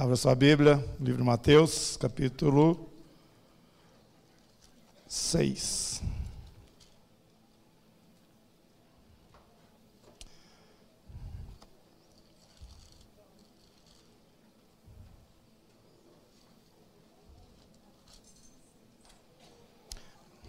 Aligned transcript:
Abra 0.00 0.14
sua 0.14 0.32
Bíblia, 0.32 0.76
livro 1.00 1.20
de 1.20 1.26
Mateus, 1.26 1.96
capítulo 1.96 2.88
6. 5.08 6.00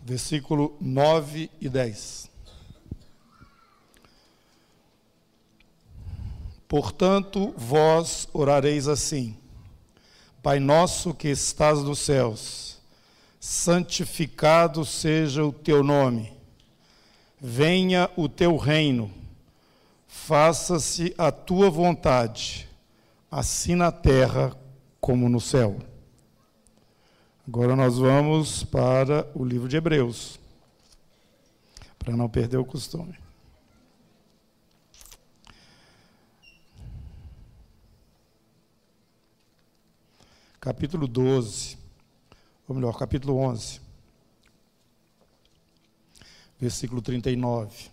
Versículo 0.03 0.77
9 0.79 1.49
e 1.59 1.67
10. 1.67 2.28
Portanto, 6.69 7.51
vós 7.57 8.29
orareis 8.31 8.87
assim: 8.87 9.35
Pai 10.43 10.59
nosso 10.59 11.15
que 11.15 11.27
estás 11.27 11.79
nos 11.79 11.97
céus, 11.97 12.77
santificado 13.39 14.85
seja 14.85 15.43
o 15.43 15.51
teu 15.51 15.83
nome. 15.83 16.31
Venha 17.41 18.07
o 18.15 18.29
teu 18.29 18.55
reino. 18.55 19.11
Faça-se 20.07 21.11
a 21.17 21.31
tua 21.31 21.71
vontade, 21.71 22.69
assim 23.31 23.73
na 23.73 23.91
terra 23.91 24.55
como 25.01 25.27
no 25.27 25.41
céu. 25.41 25.79
Agora 27.47 27.75
nós 27.75 27.97
vamos 27.97 28.63
para 28.63 29.27
o 29.33 29.43
livro 29.43 29.67
de 29.67 29.77
Hebreus, 29.77 30.39
para 31.97 32.15
não 32.15 32.29
perder 32.29 32.57
o 32.57 32.65
costume. 32.65 33.17
Capítulo 40.59 41.07
12, 41.07 41.77
ou 42.67 42.75
melhor, 42.75 42.97
capítulo 42.97 43.37
11, 43.37 43.79
versículo 46.59 47.01
39. 47.01 47.89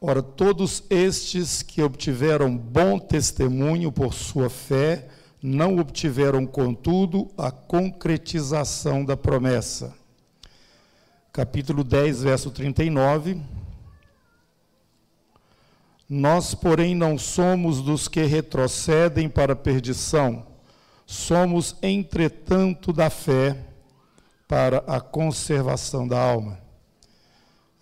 Ora, 0.00 0.22
todos 0.22 0.82
estes 0.90 1.62
que 1.62 1.80
obtiveram 1.80 2.54
bom 2.56 2.98
testemunho 2.98 3.90
por 3.90 4.12
sua 4.12 4.50
fé, 4.50 5.08
não 5.42 5.78
obtiveram, 5.78 6.46
contudo, 6.46 7.30
a 7.38 7.50
concretização 7.50 9.04
da 9.04 9.16
promessa. 9.16 9.94
Capítulo 11.32 11.84
10, 11.84 12.22
verso 12.22 12.50
39. 12.50 13.40
Nós, 16.16 16.54
porém, 16.54 16.94
não 16.94 17.18
somos 17.18 17.82
dos 17.82 18.06
que 18.06 18.22
retrocedem 18.22 19.28
para 19.28 19.54
a 19.54 19.56
perdição, 19.56 20.46
somos, 21.04 21.74
entretanto, 21.82 22.92
da 22.92 23.10
fé 23.10 23.66
para 24.46 24.78
a 24.86 25.00
conservação 25.00 26.06
da 26.06 26.16
alma. 26.16 26.60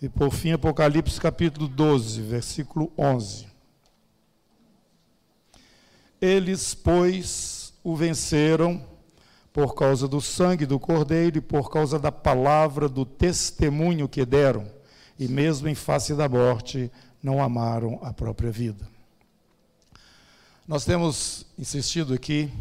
E 0.01 0.09
por 0.09 0.31
fim, 0.31 0.51
Apocalipse 0.51 1.21
capítulo 1.21 1.67
12, 1.67 2.23
versículo 2.23 2.91
11. 2.97 3.45
Eles, 6.19 6.73
pois, 6.73 7.71
o 7.83 7.95
venceram 7.95 8.83
por 9.53 9.75
causa 9.75 10.07
do 10.07 10.19
sangue 10.19 10.65
do 10.65 10.79
Cordeiro 10.79 11.37
e 11.37 11.41
por 11.41 11.69
causa 11.69 11.99
da 11.99 12.11
palavra 12.11 12.89
do 12.89 13.05
testemunho 13.05 14.09
que 14.09 14.25
deram, 14.25 14.65
e 15.19 15.27
mesmo 15.27 15.67
em 15.67 15.75
face 15.75 16.15
da 16.15 16.27
morte, 16.27 16.91
não 17.23 17.41
amaram 17.41 17.97
a 18.03 18.11
própria 18.11 18.51
vida. 18.51 18.85
Nós 20.67 20.83
temos 20.83 21.45
insistido 21.57 22.13
aqui 22.13 22.51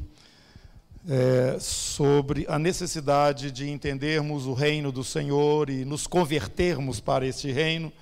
é, 1.08 1.58
sobre 1.58 2.46
a 2.48 2.58
necessidade 2.60 3.50
de 3.50 3.68
entendermos 3.68 4.46
o 4.46 4.52
reino 4.52 4.92
do 4.92 5.02
Senhor 5.02 5.68
e 5.68 5.84
nos 5.84 6.06
convertermos 6.06 7.00
para 7.00 7.27
este 7.27 7.50
reino, 7.50 7.92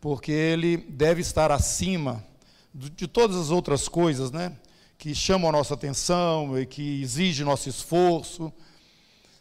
porque 0.00 0.30
ele 0.30 0.76
deve 0.76 1.20
estar 1.20 1.50
acima 1.50 2.24
de, 2.72 3.08
todas 3.08 3.36
as 3.36 3.50
outras 3.50 3.88
coisas, 3.88 4.30
né? 4.30 4.52
Que 4.96 5.14
chamam 5.14 5.48
a 5.48 5.52
nossa 5.52 5.74
atenção 5.74 6.56
e 6.58 6.64
que 6.64 7.02
exigem 7.02 7.44
nosso 7.44 7.68
esforço 7.68 8.52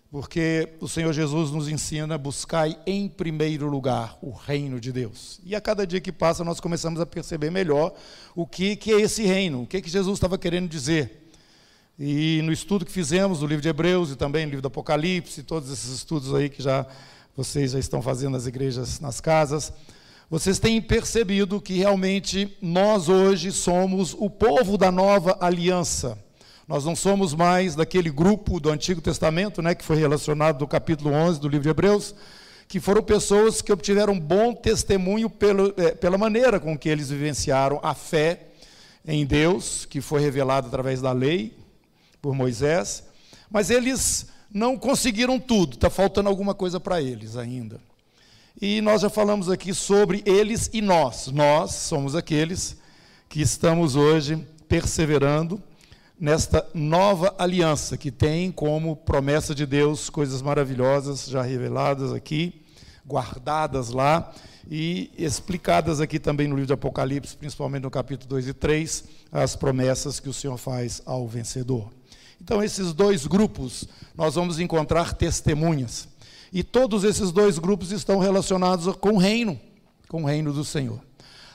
porque 0.09 0.69
o 0.79 0.87
Senhor 0.87 1.11
Jesus 1.11 1.51
nos 1.51 1.67
ensina 1.67 2.15
a 2.15 2.17
buscar 2.17 2.69
em 2.85 3.09
primeiro 3.09 3.67
lugar 3.67 4.17
o 4.21 4.31
reino 4.31 4.79
de 4.79 4.91
Deus. 4.91 5.41
E 5.43 5.55
a 5.55 5.61
cada 5.61 5.85
dia 5.85 5.99
que 5.99 6.11
passa 6.11 6.43
nós 6.43 6.59
começamos 6.59 7.01
a 7.01 7.05
perceber 7.05 7.51
melhor 7.51 7.93
o 8.35 8.47
que, 8.47 8.75
que 8.75 8.91
é 8.91 9.01
esse 9.01 9.23
reino, 9.23 9.63
o 9.63 9.67
que, 9.67 9.81
que 9.81 9.89
Jesus 9.89 10.17
estava 10.17 10.37
querendo 10.37 10.69
dizer. 10.69 11.29
E 11.99 12.41
no 12.43 12.53
estudo 12.53 12.85
que 12.85 12.91
fizemos 12.91 13.39
do 13.39 13.47
livro 13.47 13.61
de 13.61 13.69
Hebreus 13.69 14.11
e 14.11 14.15
também 14.15 14.45
no 14.45 14.51
livro 14.51 14.61
do 14.61 14.67
Apocalipse, 14.67 15.43
todos 15.43 15.71
esses 15.71 15.89
estudos 15.89 16.33
aí 16.33 16.49
que 16.49 16.61
já 16.61 16.85
vocês 17.35 17.71
já 17.71 17.79
estão 17.79 18.01
fazendo 18.01 18.31
nas 18.31 18.47
igrejas, 18.47 18.99
nas 18.99 19.21
casas, 19.21 19.71
vocês 20.29 20.57
têm 20.57 20.81
percebido 20.81 21.61
que 21.61 21.73
realmente 21.75 22.57
nós 22.61 23.09
hoje 23.09 23.51
somos 23.51 24.15
o 24.17 24.29
povo 24.29 24.77
da 24.77 24.91
nova 24.91 25.37
aliança. 25.39 26.17
Nós 26.67 26.83
não 26.83 26.97
somos 26.97 27.33
mais 27.33 27.75
daquele 27.75 28.09
grupo 28.09 28.59
do 28.59 28.69
Antigo 28.69 28.99
Testamento, 28.99 29.61
né, 29.61 29.73
que 29.73 29.85
foi 29.85 29.95
relacionado 29.95 30.59
no 30.59 30.67
capítulo 30.67 31.13
11 31.13 31.39
do 31.39 31.47
livro 31.47 31.63
de 31.63 31.69
Hebreus, 31.69 32.13
que 32.67 32.81
foram 32.81 33.01
pessoas 33.01 33.61
que 33.61 33.71
obtiveram 33.71 34.19
bom 34.19 34.53
testemunho 34.53 35.29
pelo, 35.29 35.73
é, 35.77 35.91
pela 35.91 36.17
maneira 36.17 36.59
com 36.59 36.77
que 36.77 36.89
eles 36.89 37.09
vivenciaram 37.09 37.79
a 37.81 37.93
fé 37.93 38.47
em 39.07 39.25
Deus, 39.25 39.85
que 39.85 40.01
foi 40.01 40.19
revelada 40.19 40.67
através 40.67 41.01
da 41.01 41.13
lei, 41.13 41.57
por 42.21 42.35
Moisés, 42.35 43.05
mas 43.49 43.69
eles 43.69 44.27
não 44.51 44.77
conseguiram 44.77 45.39
tudo, 45.39 45.75
está 45.75 45.89
faltando 45.89 46.27
alguma 46.27 46.53
coisa 46.53 46.81
para 46.81 47.01
eles 47.01 47.37
ainda. 47.37 47.79
E 48.59 48.81
nós 48.81 49.01
já 49.03 49.09
falamos 49.09 49.49
aqui 49.49 49.73
sobre 49.73 50.21
eles 50.25 50.69
e 50.73 50.81
nós. 50.81 51.27
Nós 51.27 51.71
somos 51.75 52.13
aqueles 52.13 52.75
que 53.29 53.41
estamos 53.41 53.95
hoje 53.95 54.45
perseverando 54.67 55.63
nesta 56.19 56.67
nova 56.73 57.35
aliança 57.37 57.95
que 57.95 58.11
tem 58.11 58.51
como 58.51 58.95
promessa 58.95 59.53
de 59.53 59.65
Deus 59.65 60.09
coisas 60.09 60.41
maravilhosas 60.41 61.27
já 61.27 61.41
reveladas 61.41 62.11
aqui, 62.11 62.61
guardadas 63.05 63.89
lá 63.89 64.33
e 64.69 65.11
explicadas 65.17 66.01
aqui 66.01 66.19
também 66.19 66.47
no 66.47 66.55
livro 66.55 66.67
de 66.67 66.73
Apocalipse, 66.73 67.37
principalmente 67.37 67.83
no 67.83 67.91
capítulo 67.91 68.29
2 68.29 68.47
e 68.49 68.53
3, 68.53 69.03
as 69.31 69.55
promessas 69.55 70.19
que 70.19 70.27
o 70.27 70.33
Senhor 70.33 70.57
faz 70.57 71.01
ao 71.05 71.27
vencedor. 71.27 71.91
Então, 72.41 72.63
esses 72.63 72.93
dois 72.93 73.25
grupos, 73.25 73.87
nós 74.15 74.35
vamos 74.35 74.59
encontrar 74.59 75.13
testemunhas. 75.13 76.07
E 76.51 76.63
todos 76.63 77.03
esses 77.03 77.31
dois 77.31 77.57
grupos 77.57 77.91
estão 77.91 78.19
relacionados 78.19 78.93
com 78.97 79.13
o 79.13 79.17
reino, 79.17 79.59
com 80.07 80.23
o 80.23 80.25
reino 80.25 80.53
do 80.53 80.63
Senhor. 80.63 81.06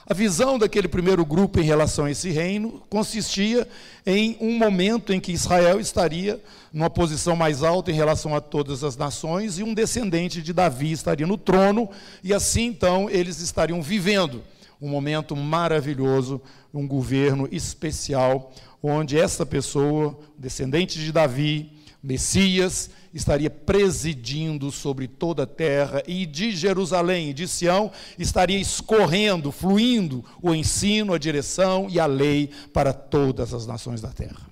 A 0.05 0.13
visão 0.13 0.59
daquele 0.59 0.89
primeiro 0.89 1.25
grupo 1.25 1.61
em 1.61 1.63
relação 1.63 2.05
a 2.05 2.11
esse 2.11 2.29
reino 2.29 2.83
consistia 2.89 3.65
em 4.05 4.35
um 4.41 4.57
momento 4.57 5.13
em 5.13 5.19
que 5.19 5.31
Israel 5.31 5.79
estaria 5.79 6.41
numa 6.73 6.89
posição 6.89 7.37
mais 7.37 7.63
alta 7.63 7.89
em 7.89 7.93
relação 7.93 8.35
a 8.35 8.41
todas 8.41 8.83
as 8.83 8.97
nações 8.97 9.59
e 9.59 9.63
um 9.63 9.73
descendente 9.73 10.41
de 10.41 10.51
Davi 10.51 10.91
estaria 10.91 11.25
no 11.25 11.37
trono, 11.37 11.89
e 12.21 12.33
assim 12.33 12.65
então 12.65 13.09
eles 13.09 13.39
estariam 13.39 13.81
vivendo 13.81 14.43
um 14.81 14.89
momento 14.89 15.37
maravilhoso, 15.37 16.41
um 16.73 16.85
governo 16.85 17.47
especial, 17.49 18.51
onde 18.81 19.17
essa 19.17 19.45
pessoa, 19.45 20.19
descendente 20.37 20.99
de 20.99 21.13
Davi, 21.13 21.71
Messias, 22.03 22.89
estaria 23.13 23.49
presidindo 23.49 24.69
sobre 24.71 25.07
toda 25.07 25.43
a 25.43 25.47
terra, 25.47 26.03
e 26.05 26.25
de 26.25 26.51
Jerusalém 26.51 27.29
e 27.29 27.33
de 27.33 27.47
Sião 27.47 27.89
estaria 28.19 28.59
escorrendo, 28.59 29.53
fluindo 29.53 30.25
o 30.41 30.53
ensino, 30.53 31.13
a 31.13 31.17
direção 31.17 31.87
e 31.89 32.01
a 32.01 32.05
lei 32.05 32.49
para 32.73 32.91
todas 32.91 33.53
as 33.53 33.65
nações 33.65 34.01
da 34.01 34.09
terra. 34.09 34.49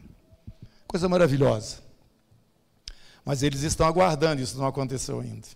Coisa 0.87 1.09
maravilhosa. 1.09 1.79
Mas 3.25 3.43
eles 3.43 3.63
estão 3.63 3.85
aguardando, 3.85 4.41
isso 4.41 4.57
não 4.57 4.65
aconteceu 4.65 5.19
ainda. 5.19 5.47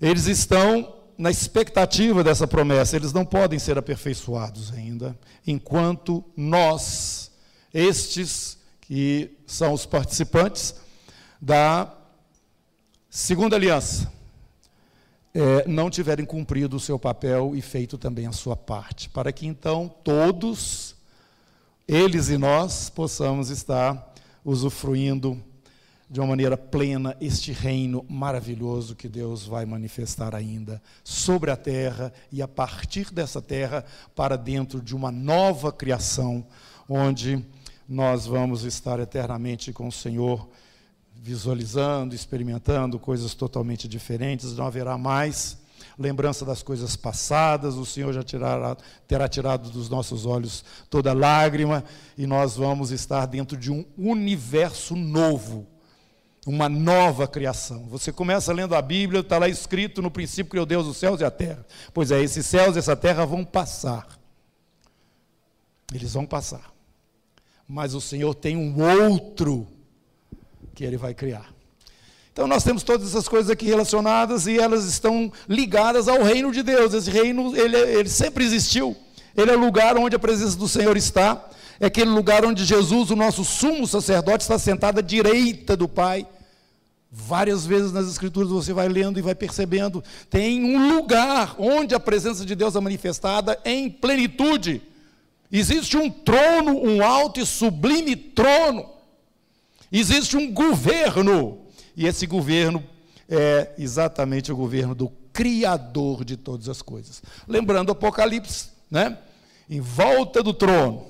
Eles 0.00 0.26
estão 0.26 0.96
na 1.18 1.30
expectativa 1.30 2.22
dessa 2.22 2.46
promessa, 2.46 2.96
eles 2.96 3.12
não 3.12 3.24
podem 3.24 3.58
ser 3.58 3.76
aperfeiçoados 3.76 4.72
ainda, 4.72 5.18
enquanto 5.46 6.24
nós, 6.36 7.30
estes 7.74 8.59
que 8.90 9.30
são 9.46 9.72
os 9.72 9.86
participantes, 9.86 10.74
da 11.40 11.94
segunda 13.08 13.54
aliança. 13.54 14.12
É, 15.32 15.64
não 15.68 15.88
tiverem 15.88 16.26
cumprido 16.26 16.76
o 16.76 16.80
seu 16.80 16.98
papel 16.98 17.52
e 17.54 17.62
feito 17.62 17.96
também 17.96 18.26
a 18.26 18.32
sua 18.32 18.56
parte, 18.56 19.08
para 19.08 19.30
que 19.30 19.46
então 19.46 19.88
todos, 20.02 20.96
eles 21.86 22.30
e 22.30 22.36
nós, 22.36 22.90
possamos 22.90 23.48
estar 23.48 24.12
usufruindo 24.44 25.40
de 26.10 26.18
uma 26.18 26.26
maneira 26.26 26.56
plena 26.56 27.16
este 27.20 27.52
reino 27.52 28.04
maravilhoso 28.08 28.96
que 28.96 29.08
Deus 29.08 29.46
vai 29.46 29.64
manifestar 29.64 30.34
ainda 30.34 30.82
sobre 31.04 31.52
a 31.52 31.56
terra 31.56 32.12
e 32.32 32.42
a 32.42 32.48
partir 32.48 33.12
dessa 33.12 33.40
terra 33.40 33.84
para 34.16 34.34
dentro 34.34 34.82
de 34.82 34.96
uma 34.96 35.12
nova 35.12 35.70
criação, 35.70 36.44
onde 36.88 37.40
nós 37.90 38.24
vamos 38.24 38.62
estar 38.62 39.00
eternamente 39.00 39.72
com 39.72 39.88
o 39.88 39.92
Senhor, 39.92 40.48
visualizando, 41.12 42.14
experimentando 42.14 43.00
coisas 43.00 43.34
totalmente 43.34 43.88
diferentes, 43.88 44.56
não 44.56 44.64
haverá 44.64 44.96
mais 44.96 45.58
lembrança 45.98 46.44
das 46.44 46.62
coisas 46.62 46.94
passadas, 46.94 47.74
o 47.74 47.84
Senhor 47.84 48.12
já 48.12 48.22
tirará, 48.22 48.76
terá 49.08 49.28
tirado 49.28 49.70
dos 49.70 49.88
nossos 49.88 50.24
olhos 50.24 50.64
toda 50.88 51.12
lágrima, 51.12 51.82
e 52.16 52.28
nós 52.28 52.56
vamos 52.56 52.92
estar 52.92 53.26
dentro 53.26 53.56
de 53.56 53.72
um 53.72 53.84
universo 53.98 54.94
novo, 54.94 55.66
uma 56.46 56.68
nova 56.68 57.26
criação. 57.26 57.86
Você 57.88 58.12
começa 58.12 58.52
lendo 58.52 58.76
a 58.76 58.80
Bíblia, 58.80 59.20
está 59.20 59.36
lá 59.36 59.48
escrito: 59.48 60.00
no 60.00 60.12
princípio 60.12 60.50
criou 60.50 60.64
Deus 60.64 60.86
os 60.86 60.96
céus 60.96 61.20
e 61.20 61.24
a 61.24 61.30
terra. 61.30 61.66
Pois 61.92 62.12
é, 62.12 62.22
esses 62.22 62.46
céus 62.46 62.76
e 62.76 62.78
essa 62.78 62.94
terra 62.94 63.26
vão 63.26 63.44
passar. 63.44 64.06
Eles 65.92 66.14
vão 66.14 66.24
passar. 66.24 66.69
Mas 67.72 67.94
o 67.94 68.00
Senhor 68.00 68.34
tem 68.34 68.56
um 68.56 68.74
outro 68.82 69.64
que 70.74 70.82
Ele 70.82 70.96
vai 70.96 71.14
criar. 71.14 71.48
Então 72.32 72.48
nós 72.48 72.64
temos 72.64 72.82
todas 72.82 73.06
essas 73.06 73.28
coisas 73.28 73.48
aqui 73.48 73.64
relacionadas 73.66 74.48
e 74.48 74.58
elas 74.58 74.86
estão 74.86 75.32
ligadas 75.48 76.08
ao 76.08 76.20
reino 76.20 76.50
de 76.50 76.64
Deus. 76.64 76.92
Esse 76.92 77.08
reino, 77.08 77.56
ele, 77.56 77.76
ele 77.76 78.08
sempre 78.08 78.42
existiu. 78.44 78.96
Ele 79.36 79.52
é 79.52 79.56
o 79.56 79.60
lugar 79.60 79.96
onde 79.96 80.16
a 80.16 80.18
presença 80.18 80.56
do 80.56 80.66
Senhor 80.66 80.96
está. 80.96 81.48
É 81.78 81.86
aquele 81.86 82.10
lugar 82.10 82.44
onde 82.44 82.64
Jesus, 82.64 83.08
o 83.08 83.14
nosso 83.14 83.44
sumo 83.44 83.86
sacerdote, 83.86 84.42
está 84.42 84.58
sentado 84.58 84.98
à 84.98 85.02
direita 85.02 85.76
do 85.76 85.86
Pai. 85.86 86.26
Várias 87.08 87.64
vezes 87.64 87.92
nas 87.92 88.08
Escrituras 88.08 88.50
você 88.50 88.72
vai 88.72 88.88
lendo 88.88 89.16
e 89.16 89.22
vai 89.22 89.36
percebendo, 89.36 90.02
tem 90.28 90.64
um 90.64 90.96
lugar 90.96 91.54
onde 91.56 91.94
a 91.94 92.00
presença 92.00 92.44
de 92.44 92.56
Deus 92.56 92.74
é 92.74 92.80
manifestada 92.80 93.60
em 93.64 93.88
plenitude. 93.88 94.89
Existe 95.50 95.96
um 95.96 96.10
trono, 96.10 96.80
um 96.80 97.02
alto 97.04 97.40
e 97.40 97.46
sublime 97.46 98.14
trono. 98.14 98.88
Existe 99.90 100.36
um 100.36 100.52
governo 100.52 101.58
e 101.96 102.06
esse 102.06 102.26
governo 102.26 102.84
é 103.28 103.72
exatamente 103.78 104.52
o 104.52 104.56
governo 104.56 104.94
do 104.94 105.10
Criador 105.32 106.24
de 106.24 106.36
todas 106.36 106.68
as 106.68 106.82
coisas. 106.82 107.22
Lembrando 107.46 107.92
Apocalipse, 107.92 108.70
né? 108.90 109.18
Em 109.68 109.80
volta 109.80 110.42
do 110.42 110.52
trono, 110.52 111.06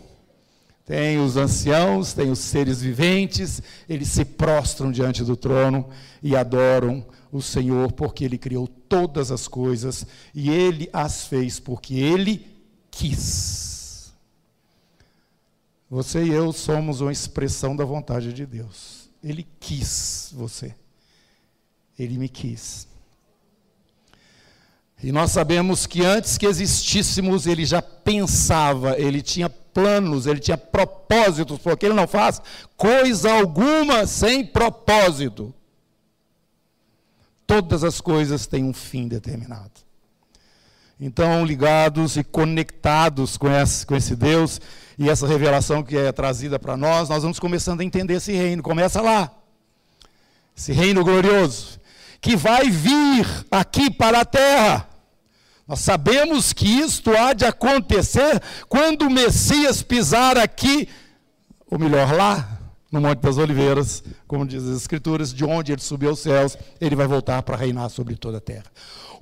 tem 0.84 1.18
os 1.18 1.36
anciãos, 1.36 2.12
tem 2.12 2.30
os 2.30 2.40
seres 2.40 2.82
viventes, 2.82 3.62
eles 3.88 4.08
se 4.08 4.24
prostram 4.24 4.90
diante 4.90 5.24
do 5.24 5.36
trono 5.36 5.88
e 6.22 6.34
adoram 6.36 7.06
o 7.32 7.40
Senhor, 7.40 7.92
porque 7.92 8.24
Ele 8.24 8.36
criou 8.36 8.66
todas 8.66 9.30
as 9.30 9.46
coisas 9.46 10.04
e 10.34 10.50
Ele 10.50 10.90
as 10.92 11.24
fez 11.26 11.60
porque 11.60 11.94
Ele 11.94 12.46
quis. 12.90 13.69
Você 15.90 16.22
e 16.22 16.30
eu 16.30 16.52
somos 16.52 17.00
uma 17.00 17.10
expressão 17.10 17.74
da 17.74 17.84
vontade 17.84 18.32
de 18.32 18.46
Deus. 18.46 19.10
Ele 19.22 19.44
quis 19.58 20.32
você. 20.32 20.72
Ele 21.98 22.16
me 22.16 22.28
quis. 22.28 22.86
E 25.02 25.10
nós 25.10 25.32
sabemos 25.32 25.86
que 25.86 26.04
antes 26.04 26.38
que 26.38 26.46
existíssemos, 26.46 27.46
ele 27.46 27.64
já 27.64 27.82
pensava, 27.82 28.98
ele 29.00 29.20
tinha 29.20 29.50
planos, 29.50 30.26
ele 30.26 30.38
tinha 30.40 30.58
propósitos, 30.58 31.58
porque 31.58 31.86
ele 31.86 31.94
não 31.94 32.06
faz 32.06 32.40
coisa 32.76 33.32
alguma 33.32 34.06
sem 34.06 34.46
propósito. 34.46 35.52
Todas 37.46 37.82
as 37.82 38.00
coisas 38.00 38.46
têm 38.46 38.62
um 38.62 38.72
fim 38.72 39.08
determinado. 39.08 39.89
Então, 41.00 41.46
ligados 41.46 42.18
e 42.18 42.22
conectados 42.22 43.38
com 43.38 43.50
esse, 43.50 43.86
com 43.86 43.96
esse 43.96 44.14
Deus, 44.14 44.60
e 44.98 45.08
essa 45.08 45.26
revelação 45.26 45.82
que 45.82 45.96
é 45.96 46.12
trazida 46.12 46.58
para 46.58 46.76
nós, 46.76 47.08
nós 47.08 47.22
vamos 47.22 47.38
começando 47.38 47.80
a 47.80 47.84
entender 47.84 48.14
esse 48.14 48.32
reino. 48.32 48.62
Começa 48.62 49.00
lá. 49.00 49.30
Esse 50.54 50.72
reino 50.72 51.02
glorioso 51.02 51.80
que 52.20 52.36
vai 52.36 52.68
vir 52.68 53.26
aqui 53.50 53.90
para 53.90 54.20
a 54.20 54.24
terra. 54.26 54.86
Nós 55.66 55.80
sabemos 55.80 56.52
que 56.52 56.66
isto 56.66 57.16
há 57.16 57.32
de 57.32 57.46
acontecer 57.46 58.42
quando 58.68 59.06
o 59.06 59.10
Messias 59.10 59.82
pisar 59.82 60.36
aqui, 60.36 60.86
ou 61.70 61.78
melhor, 61.78 62.12
lá 62.12 62.59
no 62.90 63.00
Monte 63.00 63.20
das 63.20 63.38
Oliveiras, 63.38 64.02
como 64.26 64.46
diz 64.46 64.64
as 64.64 64.76
Escrituras, 64.76 65.32
de 65.32 65.44
onde 65.44 65.72
ele 65.72 65.80
subiu 65.80 66.10
aos 66.10 66.20
céus, 66.20 66.56
ele 66.80 66.96
vai 66.96 67.06
voltar 67.06 67.42
para 67.42 67.56
reinar 67.56 67.88
sobre 67.88 68.16
toda 68.16 68.38
a 68.38 68.40
terra. 68.40 68.64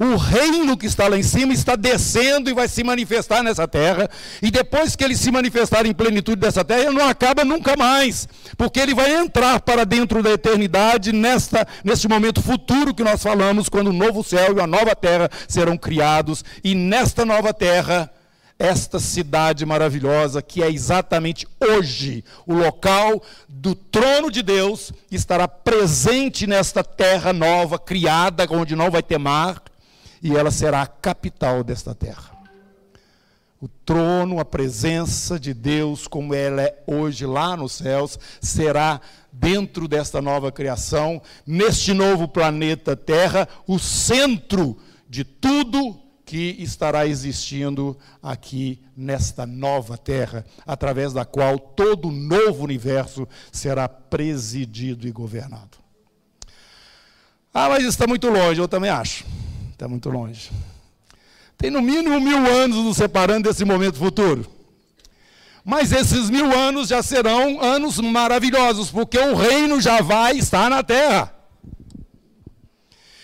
O 0.01 0.17
reino 0.17 0.77
que 0.77 0.87
está 0.87 1.09
lá 1.09 1.19
em 1.19 1.25
cima 1.25 1.53
está 1.53 1.75
descendo 1.75 2.49
e 2.49 2.55
vai 2.55 2.69
se 2.69 2.85
manifestar 2.85 3.43
nessa 3.43 3.67
terra. 3.67 4.09
E 4.41 4.49
depois 4.49 4.95
que 4.95 5.03
ele 5.03 5.17
se 5.17 5.29
manifestar 5.33 5.85
em 5.87 5.93
plenitude 5.93 6.41
dessa 6.41 6.65
terra, 6.65 6.83
ele 6.83 6.93
não 6.93 7.09
acaba 7.09 7.45
nunca 7.45 7.77
mais. 7.77 8.29
Porque 8.57 8.79
ele 8.79 8.95
vai 8.95 9.13
entrar 9.13 9.59
para 9.61 9.85
dentro 9.85 10.23
da 10.23 10.31
eternidade 10.31 11.13
nesta, 11.13 11.67
neste 11.83 12.07
momento 12.07 12.41
futuro 12.41 12.95
que 12.95 13.03
nós 13.03 13.21
falamos, 13.21 13.69
quando 13.69 13.89
o 13.89 13.93
novo 13.93 14.23
céu 14.23 14.57
e 14.57 14.61
a 14.61 14.69
nova 14.69 14.95
terra 14.95 15.29
serão 15.49 15.77
criados. 15.77 16.45
E 16.63 16.77
nesta 16.77 17.25
nova 17.25 17.53
terra, 17.53 18.09
esta 18.59 18.99
cidade 18.99 19.65
maravilhosa, 19.65 20.43
que 20.43 20.63
é 20.63 20.69
exatamente 20.69 21.47
hoje 21.61 22.25
o 22.45 22.55
local 22.55 23.23
do 23.49 23.75
trono 23.75 24.31
de 24.31 24.43
Deus, 24.43 24.93
estará 25.11 25.47
presente 25.47 26.47
nesta 26.47 26.83
terra 26.83 27.33
nova, 27.33 27.79
criada, 27.79 28.47
onde 28.51 28.75
não 28.75 28.91
vai 28.91 29.03
ter 29.03 29.19
mar, 29.19 29.63
e 30.21 30.37
ela 30.37 30.51
será 30.51 30.83
a 30.83 30.87
capital 30.87 31.63
desta 31.63 31.95
terra. 31.95 32.37
O 33.61 33.69
trono, 33.69 34.39
a 34.39 34.45
presença 34.45 35.39
de 35.39 35.53
Deus, 35.53 36.07
como 36.07 36.35
ela 36.35 36.63
é 36.63 36.83
hoje 36.87 37.27
lá 37.27 37.57
nos 37.57 37.73
céus, 37.73 38.19
será 38.41 39.01
dentro 39.33 39.87
desta 39.87 40.23
nova 40.23 40.51
criação, 40.51 41.21
neste 41.47 41.93
novo 41.93 42.29
planeta 42.29 42.97
Terra, 42.97 43.49
o 43.67 43.79
centro 43.79 44.79
de 45.09 45.25
tudo 45.25 46.08
que 46.29 46.57
estará 46.59 47.07
existindo 47.07 47.97
aqui 48.23 48.83
nesta 48.95 49.47
nova 49.47 49.97
terra, 49.97 50.45
através 50.67 51.15
da 51.15 51.25
qual 51.25 51.59
todo 51.59 52.09
o 52.09 52.13
novo 52.13 52.65
universo 52.65 53.27
será 53.51 53.89
presidido 53.89 55.09
e 55.09 55.11
governado. 55.11 55.79
Ah, 57.53 57.71
mas 57.71 57.83
está 57.83 58.07
muito 58.07 58.29
longe, 58.29 58.61
eu 58.61 58.69
também 58.69 58.91
acho. 58.91 59.25
Está 59.73 59.89
muito 59.89 60.11
longe. 60.11 60.51
Tem 61.57 61.71
no 61.71 61.81
mínimo 61.81 62.21
mil 62.21 62.47
anos 62.47 62.77
nos 62.77 62.99
separando 62.99 63.49
desse 63.49 63.65
momento 63.65 63.97
futuro. 63.97 64.47
Mas 65.65 65.93
esses 65.93 66.29
mil 66.29 66.55
anos 66.55 66.89
já 66.89 67.03
serão 67.03 67.59
anos 67.63 67.99
maravilhosos, 68.01 68.91
porque 68.91 69.19
o 69.19 69.35
reino 69.35 69.81
já 69.81 70.03
vai 70.03 70.37
estar 70.37 70.69
na 70.69 70.83
terra. 70.83 71.38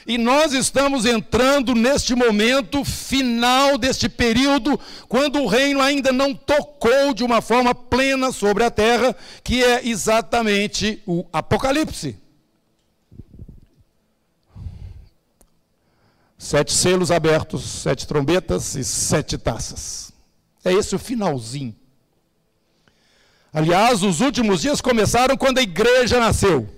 E 0.06 0.18
nós 0.18 0.52
estamos 0.52 1.06
entrando 1.06 1.74
neste 1.74 2.14
momento 2.14 2.84
final 2.84 3.78
deste 3.78 4.08
período, 4.08 4.78
quando 5.08 5.40
o 5.40 5.46
reino 5.46 5.80
ainda 5.80 6.12
não 6.12 6.34
tocou 6.34 7.14
de 7.14 7.24
uma 7.24 7.40
forma 7.40 7.74
plena 7.74 8.30
sobre 8.30 8.64
a 8.64 8.70
terra, 8.70 9.16
que 9.42 9.64
é 9.64 9.86
exatamente 9.88 11.02
o 11.06 11.24
Apocalipse. 11.32 12.18
Sete 16.36 16.72
selos 16.74 17.10
abertos, 17.10 17.64
sete 17.64 18.06
trombetas 18.06 18.74
e 18.74 18.84
sete 18.84 19.38
taças. 19.38 20.12
É 20.62 20.70
esse 20.70 20.94
o 20.94 20.98
finalzinho. 20.98 21.74
Aliás, 23.50 24.02
os 24.02 24.20
últimos 24.20 24.60
dias 24.60 24.82
começaram 24.82 25.36
quando 25.36 25.58
a 25.58 25.62
igreja 25.62 26.20
nasceu. 26.20 26.68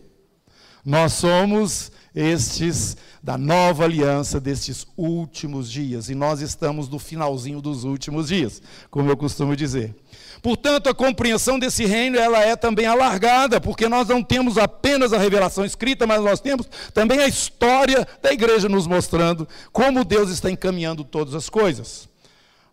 Nós 0.84 1.14
somos 1.14 1.90
estes 2.16 2.96
da 3.22 3.36
nova 3.36 3.84
aliança 3.84 4.40
destes 4.40 4.86
últimos 4.96 5.70
dias, 5.70 6.08
e 6.08 6.14
nós 6.14 6.40
estamos 6.40 6.88
no 6.88 6.98
finalzinho 6.98 7.60
dos 7.60 7.84
últimos 7.84 8.28
dias, 8.28 8.62
como 8.90 9.10
eu 9.10 9.16
costumo 9.18 9.54
dizer. 9.54 9.94
Portanto, 10.40 10.88
a 10.88 10.94
compreensão 10.94 11.58
desse 11.58 11.84
reino 11.84 12.16
ela 12.18 12.40
é 12.40 12.56
também 12.56 12.86
alargada, 12.86 13.60
porque 13.60 13.86
nós 13.86 14.08
não 14.08 14.22
temos 14.22 14.56
apenas 14.56 15.12
a 15.12 15.18
revelação 15.18 15.64
escrita, 15.64 16.06
mas 16.06 16.22
nós 16.22 16.40
temos 16.40 16.66
também 16.94 17.18
a 17.18 17.28
história 17.28 18.06
da 18.22 18.32
igreja 18.32 18.68
nos 18.68 18.86
mostrando 18.86 19.46
como 19.70 20.04
Deus 20.04 20.30
está 20.30 20.50
encaminhando 20.50 21.04
todas 21.04 21.34
as 21.34 21.50
coisas. 21.50 22.08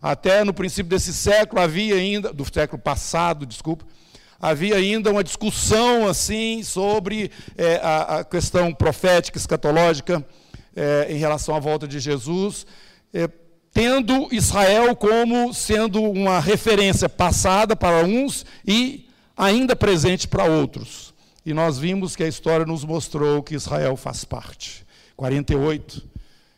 Até 0.00 0.44
no 0.44 0.54
princípio 0.54 0.90
desse 0.90 1.12
século 1.12 1.60
havia 1.60 1.96
ainda, 1.96 2.32
do 2.32 2.44
século 2.50 2.80
passado, 2.80 3.44
desculpa, 3.44 3.84
havia 4.40 4.76
ainda 4.76 5.10
uma 5.10 5.24
discussão 5.24 6.06
assim 6.06 6.62
sobre 6.62 7.30
é, 7.56 7.76
a, 7.76 8.18
a, 8.18 8.24
questão 8.24 8.72
profética, 8.72 9.38
escatológica 9.38 10.24
é, 10.74 11.06
em 11.10 11.16
relação 11.16 11.54
à 11.54 11.58
volta 11.58 11.86
de 11.88 11.98
Jesus. 11.98 12.66
É, 13.12 13.28
tendo 13.72 14.28
Israel 14.32 14.94
como 14.94 15.52
sendo 15.52 16.00
uma 16.02 16.38
referência 16.38 17.08
passada 17.08 17.74
para 17.74 18.04
uns 18.04 18.46
e 18.66 19.08
ainda 19.36 19.74
presente 19.74 20.28
para 20.28 20.44
outros. 20.44 21.12
E 21.44 21.52
nós 21.52 21.76
vimos 21.76 22.14
que 22.16 22.22
a 22.22 22.28
história 22.28 22.64
nos 22.64 22.84
mostrou 22.84 23.42
que 23.42 23.54
Israel 23.54 23.96
faz 23.96 24.24
parte. 24.24 24.86
48, 25.16 26.08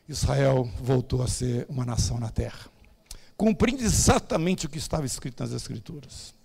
Israel 0.09 0.71
voltou 0.81 1.23
a 1.23 1.27
ser 1.27 1.67
uma 1.69 1.85
nação 1.85 2.19
na 2.19 2.29
terra, 2.29 2.71
cumprindo 3.37 3.83
exatamente 3.83 4.67
o 4.67 4.69
que 4.69 4.79
estava 4.79 5.05
escrito 5.05 5.43
nas 5.43 5.53
Escrituras. 5.53 6.36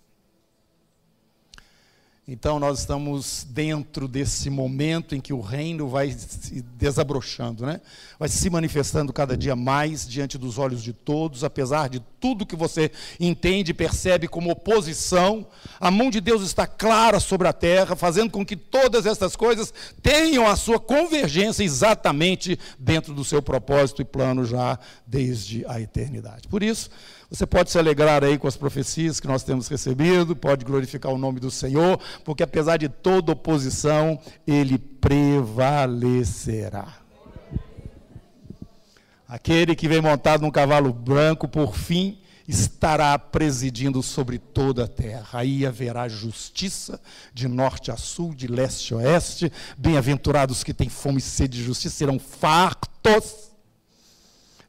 Então, 2.34 2.62
nós 2.62 2.80
estamos 2.80 3.46
dentro 3.50 4.08
desse 4.08 4.50
momento 4.50 5.14
em 5.14 5.20
que 5.20 5.34
o 5.34 5.42
reino 5.42 5.90
vai 5.90 6.10
se 6.12 6.62
desabrochando, 6.62 7.66
né? 7.66 7.82
vai 8.18 8.30
se 8.30 8.50
manifestando 8.50 9.12
cada 9.12 9.36
dia 9.36 9.54
mais 9.54 10.08
diante 10.08 10.38
dos 10.38 10.58
olhos 10.58 10.82
de 10.82 10.94
todos, 10.94 11.44
apesar 11.44 11.90
de 11.90 12.00
tudo 12.22 12.46
que 12.46 12.56
você 12.56 12.90
entende 13.20 13.72
e 13.72 13.74
percebe 13.74 14.30
como 14.30 14.50
oposição. 14.50 15.46
A 15.78 15.92
mão 15.92 16.10
de 16.10 16.22
Deus 16.22 16.42
está 16.42 16.66
clara 16.66 17.20
sobre 17.20 17.50
a 17.50 17.54
terra, 17.54 17.98
fazendo 17.98 18.32
com 18.32 18.46
que 18.46 18.56
todas 18.56 19.06
essas 19.06 19.36
coisas 19.36 19.74
tenham 20.02 20.48
a 20.48 20.56
sua 20.56 20.80
convergência 20.80 21.66
exatamente 21.66 22.58
dentro 22.80 23.14
do 23.14 23.26
seu 23.26 23.42
propósito 23.42 24.02
e 24.02 24.06
plano 24.06 24.46
já 24.46 24.80
desde 25.06 25.66
a 25.66 25.82
eternidade. 25.82 26.48
Por 26.48 26.64
isso, 26.64 26.90
você 27.32 27.48
pode 27.48 27.72
se 27.72 27.80
alegrar 27.80 28.26
aí 28.26 28.38
com 28.38 28.46
as 28.46 28.58
profecias 28.58 29.22
que 29.22 29.28
nós 29.28 29.42
temos 29.42 29.70
recebido, 29.70 30.36
pode 30.36 30.66
glorificar 30.66 31.14
o 31.14 31.18
nome 31.18 31.40
do 31.40 31.50
Senhor, 31.50 31.98
porque 32.26 32.44
apesar 32.44 32.76
de 32.76 32.90
toda 32.90 33.32
oposição, 33.32 34.20
ele 34.46 34.78
prevalecerá. 34.78 35.38
Aquele 39.26 39.78
que 39.78 39.88
vem 39.88 40.02
montado 40.02 40.42
num 40.42 40.52
cavalo 40.52 40.92
branco, 40.92 41.48
por 41.48 41.74
fim, 41.74 42.20
estará 42.46 43.18
presidindo 43.18 44.04
sobre 44.04 44.38
toda 44.38 44.84
a 44.84 44.88
terra. 44.90 45.40
Aí 45.40 45.66
haverá 45.66 46.10
justiça 46.10 47.00
de 47.34 47.48
norte 47.48 47.92
a 47.92 47.96
sul, 47.96 48.36
de 48.36 48.48
leste 48.48 48.94
a 48.94 48.98
oeste. 48.98 49.50
Bem-aventurados 49.78 50.66
que 50.66 50.74
têm 50.74 50.90
fome 50.90 51.20
e 51.20 51.22
sede 51.22 51.60
de 51.60 51.64
justiça 51.64 51.96
serão 51.96 52.20
fartos. 52.20 53.52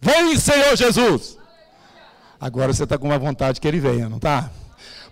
Vem, 0.00 0.38
Senhor 0.38 0.76
Jesus! 0.76 1.41
Agora 2.42 2.72
você 2.72 2.82
está 2.82 2.98
com 2.98 3.06
uma 3.06 3.20
vontade 3.20 3.60
que 3.60 3.68
ele 3.68 3.78
venha, 3.78 4.08
não 4.08 4.16
está? 4.16 4.50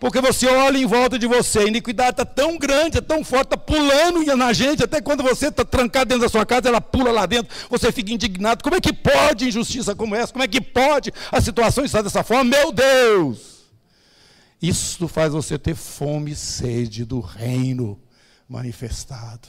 Porque 0.00 0.20
você 0.20 0.48
olha 0.48 0.78
em 0.78 0.84
volta 0.84 1.16
de 1.16 1.28
você, 1.28 1.60
a 1.60 1.64
iniquidade 1.64 2.10
está 2.10 2.24
tão 2.24 2.58
grande, 2.58 2.98
é 2.98 3.00
tão 3.00 3.22
forte, 3.22 3.54
está 3.54 3.56
pulando 3.56 4.24
na 4.34 4.52
gente, 4.52 4.82
até 4.82 5.00
quando 5.00 5.22
você 5.22 5.46
está 5.46 5.64
trancado 5.64 6.08
dentro 6.08 6.22
da 6.22 6.28
sua 6.28 6.44
casa, 6.44 6.66
ela 6.66 6.80
pula 6.80 7.12
lá 7.12 7.26
dentro, 7.26 7.54
você 7.70 7.92
fica 7.92 8.12
indignado. 8.12 8.64
Como 8.64 8.74
é 8.74 8.80
que 8.80 8.92
pode 8.92 9.46
injustiça 9.46 9.94
como 9.94 10.16
essa? 10.16 10.32
Como 10.32 10.42
é 10.42 10.48
que 10.48 10.60
pode 10.60 11.12
a 11.30 11.40
situação 11.40 11.84
estar 11.84 12.02
dessa 12.02 12.24
forma? 12.24 12.42
Meu 12.42 12.72
Deus! 12.72 13.60
Isso 14.60 15.06
faz 15.06 15.32
você 15.32 15.56
ter 15.56 15.76
fome 15.76 16.32
e 16.32 16.36
sede 16.36 17.04
do 17.04 17.20
reino 17.20 17.96
manifestado. 18.48 19.46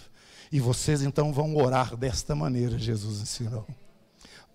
E 0.51 0.59
vocês 0.59 1.01
então 1.01 1.33
vão 1.33 1.55
orar 1.55 1.97
desta 1.97 2.35
maneira, 2.35 2.77
Jesus 2.77 3.21
ensinou. 3.21 3.65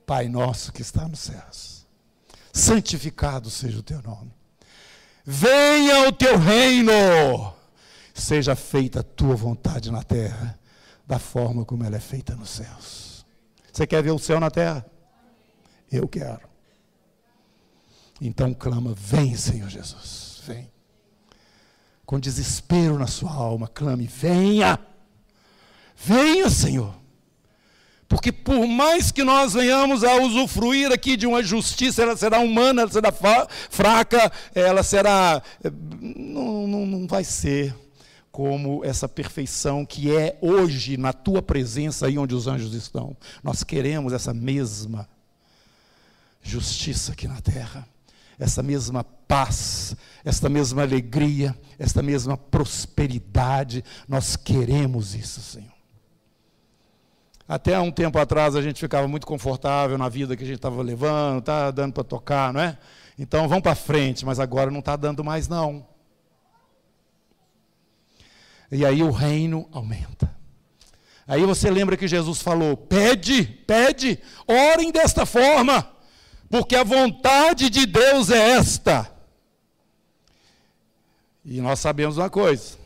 Pai 0.07 0.29
nosso 0.29 0.73
que 0.73 0.83
está 0.83 1.09
nos 1.09 1.19
céus 1.19 1.76
santificado 2.57 3.51
seja 3.51 3.79
o 3.79 3.83
teu 3.83 4.01
nome. 4.03 4.33
Venha 5.25 6.09
o 6.09 6.13
teu 6.13 6.39
reino, 6.39 7.53
seja 8.15 8.57
feita 8.57 9.01
a 9.01 9.03
tua 9.03 9.37
vontade 9.37 9.91
na 9.91 10.03
terra, 10.03 10.59
da 11.07 11.19
forma 11.19 11.65
como 11.65 11.85
ela 11.85 11.97
é 11.97 12.01
feita 12.01 12.35
nos 12.35 12.51
céus. 12.51 13.27
Você 13.71 13.87
quer 13.87 14.03
ver 14.03 14.13
o 14.13 14.19
céu 14.19 14.41
na 14.41 14.51
terra? 14.51 14.87
Eu 15.93 16.09
quero. 16.09 16.49
Então 18.21 18.55
clama: 18.55 18.95
Vem, 18.97 19.37
Senhor 19.37 19.69
Jesus, 19.69 20.41
vem. 20.47 20.71
Com 22.07 22.19
desespero 22.19 22.99
na 22.99 23.07
sua 23.07 23.33
alma, 23.33 23.69
clame: 23.69 24.07
Venha, 24.07 24.79
venha, 25.95 26.49
Senhor. 26.49 26.95
Porque 28.09 28.31
por 28.31 28.67
mais 28.67 29.11
que 29.11 29.25
nós 29.25 29.55
venhamos 29.55 30.05
a 30.05 30.17
usufruir 30.17 30.93
aqui 30.93 31.17
de 31.17 31.27
uma 31.27 31.43
justiça, 31.43 32.03
ela 32.03 32.17
será 32.17 32.39
humana, 32.39 32.83
ela 32.83 32.91
será 32.91 33.13
fraca, 33.69 34.33
ela 34.55 34.83
será. 34.83 35.43
Eh, 35.63 35.71
não, 36.01 36.67
não, 36.69 36.87
não 36.87 37.07
vai 37.07 37.25
ser 37.25 37.75
como 38.31 38.85
essa 38.85 39.09
perfeição 39.09 39.85
que 39.85 40.15
é 40.15 40.39
hoje 40.41 40.97
na 40.97 41.13
tua 41.13 41.41
presença, 41.41 42.07
aí 42.07 42.19
onde 42.19 42.35
os 42.35 42.47
anjos 42.47 42.75
estão. 42.75 43.17
Nós 43.43 43.65
queremos 43.65 44.13
essa 44.13 44.33
mesma 44.33 45.09
justiça 46.43 47.13
aqui 47.13 47.27
na 47.27 47.41
terra, 47.41 47.89
essa 48.39 48.63
mesma 48.63 49.03
paz, 49.03 49.97
essa 50.25 50.49
mesma 50.49 50.83
alegria, 50.83 51.59
essa 51.79 52.03
mesma 52.03 52.37
prosperidade. 52.37 53.83
Nós 54.07 54.37
queremos 54.37 55.15
isso, 55.15 55.41
Senhor. 55.41 55.76
Até 57.49 57.79
um 57.79 57.93
tempo 57.93 58.19
atrás 58.19 58.57
a 58.57 58.63
gente 58.63 58.81
ficava 58.81 59.07
muito 59.07 59.27
confortável 59.27 59.97
na 59.97 60.09
vida 60.09 60.37
que 60.37 60.43
a 60.43 60.47
gente 60.47 60.57
estava 60.57 60.83
levando, 60.83 61.43
tá 61.43 61.71
dando 61.71 61.93
para 61.93 62.03
tocar, 62.03 62.53
não 62.53 62.61
é? 62.61 62.77
Então 63.19 63.49
vamos 63.49 63.63
para 63.63 63.75
frente, 63.75 64.27
mas 64.27 64.41
agora 64.41 64.71
não 64.71 64.81
está 64.81 64.97
dando 64.97 65.23
mais 65.23 65.47
não. 65.47 65.87
E 68.71 68.85
aí 68.85 69.03
o 69.03 69.11
reino 69.11 69.69
aumenta. 69.73 70.35
Aí 71.27 71.45
você 71.45 71.71
lembra 71.71 71.97
que 71.97 72.09
Jesus 72.09 72.43
falou: 72.43 72.77
pede, 72.77 73.45
pede, 73.45 74.19
orem 74.47 74.91
desta 74.91 75.25
forma, 75.25 75.89
porque 76.51 76.75
a 76.75 76.85
vontade 76.85 77.71
de 77.71 77.87
Deus 77.87 78.31
é 78.31 78.51
esta. 78.51 79.11
E 81.45 81.61
nós 81.61 81.79
sabemos 81.79 82.19
uma 82.19 82.29
coisa: 82.29 82.77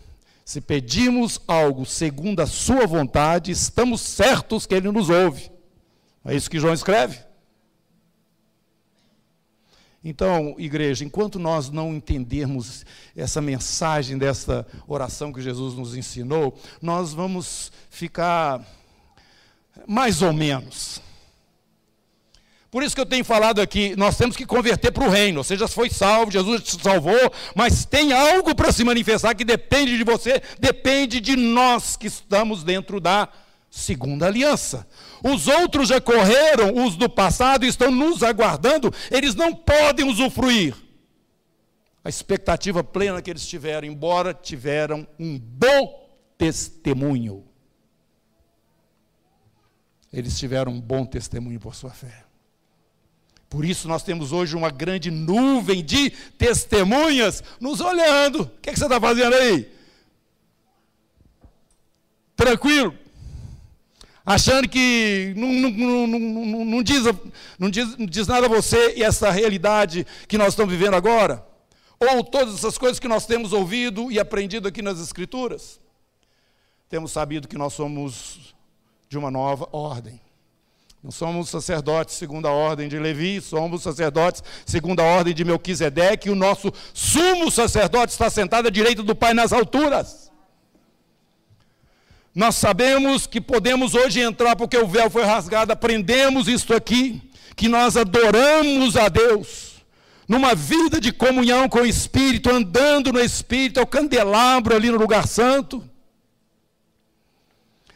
se 0.50 0.60
pedimos 0.60 1.40
algo 1.46 1.86
segundo 1.86 2.40
a 2.40 2.46
Sua 2.46 2.84
vontade, 2.84 3.52
estamos 3.52 4.00
certos 4.00 4.66
que 4.66 4.74
Ele 4.74 4.90
nos 4.90 5.08
ouve. 5.08 5.48
É 6.24 6.34
isso 6.34 6.50
que 6.50 6.58
João 6.58 6.74
escreve. 6.74 7.20
Então, 10.02 10.56
igreja, 10.58 11.04
enquanto 11.04 11.38
nós 11.38 11.70
não 11.70 11.94
entendermos 11.94 12.84
essa 13.14 13.40
mensagem 13.40 14.18
dessa 14.18 14.66
oração 14.88 15.32
que 15.32 15.40
Jesus 15.40 15.74
nos 15.74 15.96
ensinou, 15.96 16.58
nós 16.82 17.14
vamos 17.14 17.70
ficar 17.88 18.60
mais 19.86 20.20
ou 20.20 20.32
menos. 20.32 21.00
Por 22.70 22.84
isso 22.84 22.94
que 22.94 23.00
eu 23.00 23.06
tenho 23.06 23.24
falado 23.24 23.60
aqui, 23.60 23.96
nós 23.96 24.16
temos 24.16 24.36
que 24.36 24.46
converter 24.46 24.92
para 24.92 25.04
o 25.04 25.08
reino. 25.08 25.38
Ou 25.38 25.44
seja, 25.44 25.66
foi 25.66 25.90
salvo, 25.90 26.30
Jesus 26.30 26.62
te 26.62 26.80
salvou, 26.80 27.32
mas 27.54 27.84
tem 27.84 28.12
algo 28.12 28.54
para 28.54 28.70
se 28.70 28.84
manifestar 28.84 29.34
que 29.34 29.44
depende 29.44 29.98
de 29.98 30.04
você, 30.04 30.40
depende 30.58 31.20
de 31.20 31.34
nós 31.34 31.96
que 31.96 32.06
estamos 32.06 32.62
dentro 32.62 33.00
da 33.00 33.28
segunda 33.68 34.26
aliança. 34.26 34.86
Os 35.22 35.48
outros 35.48 35.88
já 35.88 36.00
correram, 36.00 36.84
os 36.84 36.96
do 36.96 37.08
passado 37.08 37.66
estão 37.66 37.90
nos 37.90 38.22
aguardando, 38.22 38.92
eles 39.10 39.34
não 39.34 39.52
podem 39.52 40.08
usufruir. 40.08 40.74
A 42.04 42.08
expectativa 42.08 42.84
plena 42.84 43.20
que 43.20 43.30
eles 43.30 43.46
tiveram, 43.46 43.86
embora 43.86 44.32
tiveram 44.32 45.06
um 45.18 45.38
bom 45.38 46.08
testemunho. 46.38 47.44
Eles 50.12 50.38
tiveram 50.38 50.72
um 50.72 50.80
bom 50.80 51.04
testemunho 51.04 51.60
por 51.60 51.74
sua 51.74 51.90
fé. 51.90 52.29
Por 53.50 53.64
isso 53.64 53.88
nós 53.88 54.04
temos 54.04 54.30
hoje 54.30 54.54
uma 54.54 54.70
grande 54.70 55.10
nuvem 55.10 55.84
de 55.84 56.10
testemunhas 56.38 57.42
nos 57.58 57.80
olhando. 57.80 58.42
O 58.42 58.46
que, 58.62 58.70
é 58.70 58.72
que 58.72 58.78
você 58.78 58.84
está 58.84 59.00
fazendo 59.00 59.34
aí? 59.34 59.68
Tranquilo? 62.36 62.94
Achando 64.24 64.68
que 64.68 65.34
não, 65.36 65.48
não, 65.48 66.06
não, 66.06 66.64
não, 66.64 66.82
diz, 66.84 67.02
diz, 67.72 67.98
não 67.98 68.06
diz 68.06 68.26
nada 68.28 68.46
a 68.46 68.48
você 68.48 68.94
e 68.96 69.02
essa 69.02 69.32
realidade 69.32 70.06
que 70.28 70.38
nós 70.38 70.52
estamos 70.52 70.72
vivendo 70.72 70.94
agora? 70.94 71.44
Ou 71.98 72.22
todas 72.22 72.54
essas 72.54 72.78
coisas 72.78 73.00
que 73.00 73.08
nós 73.08 73.26
temos 73.26 73.52
ouvido 73.52 74.12
e 74.12 74.20
aprendido 74.20 74.68
aqui 74.68 74.80
nas 74.80 75.00
Escrituras? 75.00 75.80
Temos 76.88 77.10
sabido 77.10 77.48
que 77.48 77.58
nós 77.58 77.72
somos 77.72 78.54
de 79.08 79.18
uma 79.18 79.30
nova 79.30 79.68
ordem. 79.72 80.20
Não 81.02 81.10
somos 81.10 81.48
sacerdotes 81.48 82.16
segundo 82.16 82.46
a 82.46 82.52
ordem 82.52 82.86
de 82.86 82.98
Levi, 82.98 83.40
somos 83.40 83.82
sacerdotes 83.82 84.42
segundo 84.66 85.00
a 85.00 85.04
ordem 85.04 85.32
de 85.32 85.44
Melquisedeque, 85.44 86.28
e 86.28 86.32
o 86.32 86.34
nosso 86.34 86.70
sumo 86.92 87.50
sacerdote 87.50 88.12
está 88.12 88.28
sentado 88.28 88.68
à 88.68 88.70
direita 88.70 89.02
do 89.02 89.14
Pai 89.14 89.32
nas 89.32 89.50
alturas. 89.50 90.30
Nós 92.34 92.54
sabemos 92.54 93.26
que 93.26 93.40
podemos 93.40 93.94
hoje 93.94 94.20
entrar 94.20 94.54
porque 94.56 94.76
o 94.76 94.86
véu 94.86 95.10
foi 95.10 95.24
rasgado, 95.24 95.72
aprendemos 95.72 96.46
isto 96.48 96.74
aqui, 96.74 97.20
que 97.56 97.66
nós 97.66 97.96
adoramos 97.96 98.94
a 98.94 99.08
Deus, 99.08 99.82
numa 100.28 100.54
vida 100.54 101.00
de 101.00 101.12
comunhão 101.12 101.66
com 101.66 101.80
o 101.80 101.86
Espírito, 101.86 102.50
andando 102.50 103.10
no 103.10 103.20
Espírito, 103.20 103.80
é 103.80 103.82
o 103.82 103.86
candelabro 103.86 104.76
ali 104.76 104.90
no 104.90 104.98
lugar 104.98 105.26
santo. 105.26 105.82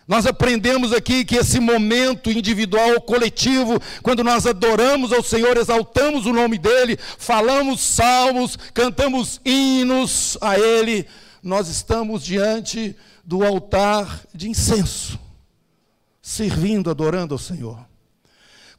Nós 0.06 0.26
aprendemos 0.26 0.92
aqui 0.92 1.24
que 1.24 1.36
esse 1.36 1.58
momento 1.58 2.30
individual, 2.30 3.00
coletivo, 3.00 3.80
quando 4.02 4.22
nós 4.22 4.46
adoramos 4.46 5.12
ao 5.12 5.22
Senhor, 5.22 5.56
exaltamos 5.56 6.26
o 6.26 6.32
nome 6.32 6.58
dEle, 6.58 6.98
falamos 7.18 7.80
salmos, 7.80 8.56
cantamos 8.74 9.40
hinos 9.44 10.36
a 10.42 10.58
Ele, 10.58 11.06
nós 11.42 11.68
estamos 11.68 12.22
diante 12.22 12.94
do 13.24 13.42
altar 13.42 14.20
de 14.34 14.48
incenso, 14.50 15.18
servindo, 16.20 16.90
adorando 16.90 17.34
ao 17.34 17.38
Senhor. 17.38 17.93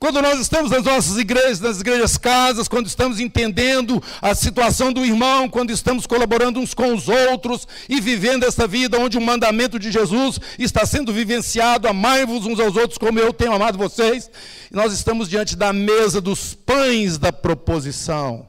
Quando 0.05 0.21
nós 0.21 0.39
estamos 0.39 0.69
nas 0.69 0.83
nossas 0.83 1.17
igrejas, 1.17 1.59
nas 1.59 1.79
igrejas 1.81 2.15
casas, 2.15 2.67
quando 2.67 2.85
estamos 2.85 3.19
entendendo 3.19 3.99
a 4.21 4.35
situação 4.35 4.93
do 4.93 5.03
irmão, 5.03 5.49
quando 5.49 5.71
estamos 5.71 6.05
colaborando 6.05 6.59
uns 6.59 6.75
com 6.75 6.93
os 6.93 7.09
outros 7.09 7.67
e 7.89 7.99
vivendo 7.99 8.43
essa 8.43 8.67
vida 8.67 8.99
onde 8.99 9.17
o 9.17 9.21
mandamento 9.21 9.79
de 9.79 9.91
Jesus 9.91 10.39
está 10.59 10.85
sendo 10.85 11.11
vivenciado, 11.11 11.87
amai-vos 11.87 12.45
uns 12.45 12.59
aos 12.59 12.75
outros 12.75 12.99
como 12.99 13.17
eu 13.17 13.33
tenho 13.33 13.51
amado 13.51 13.79
vocês, 13.79 14.29
nós 14.69 14.93
estamos 14.93 15.27
diante 15.27 15.55
da 15.55 15.73
mesa 15.73 16.21
dos 16.21 16.53
pães 16.53 17.17
da 17.17 17.33
proposição. 17.33 18.47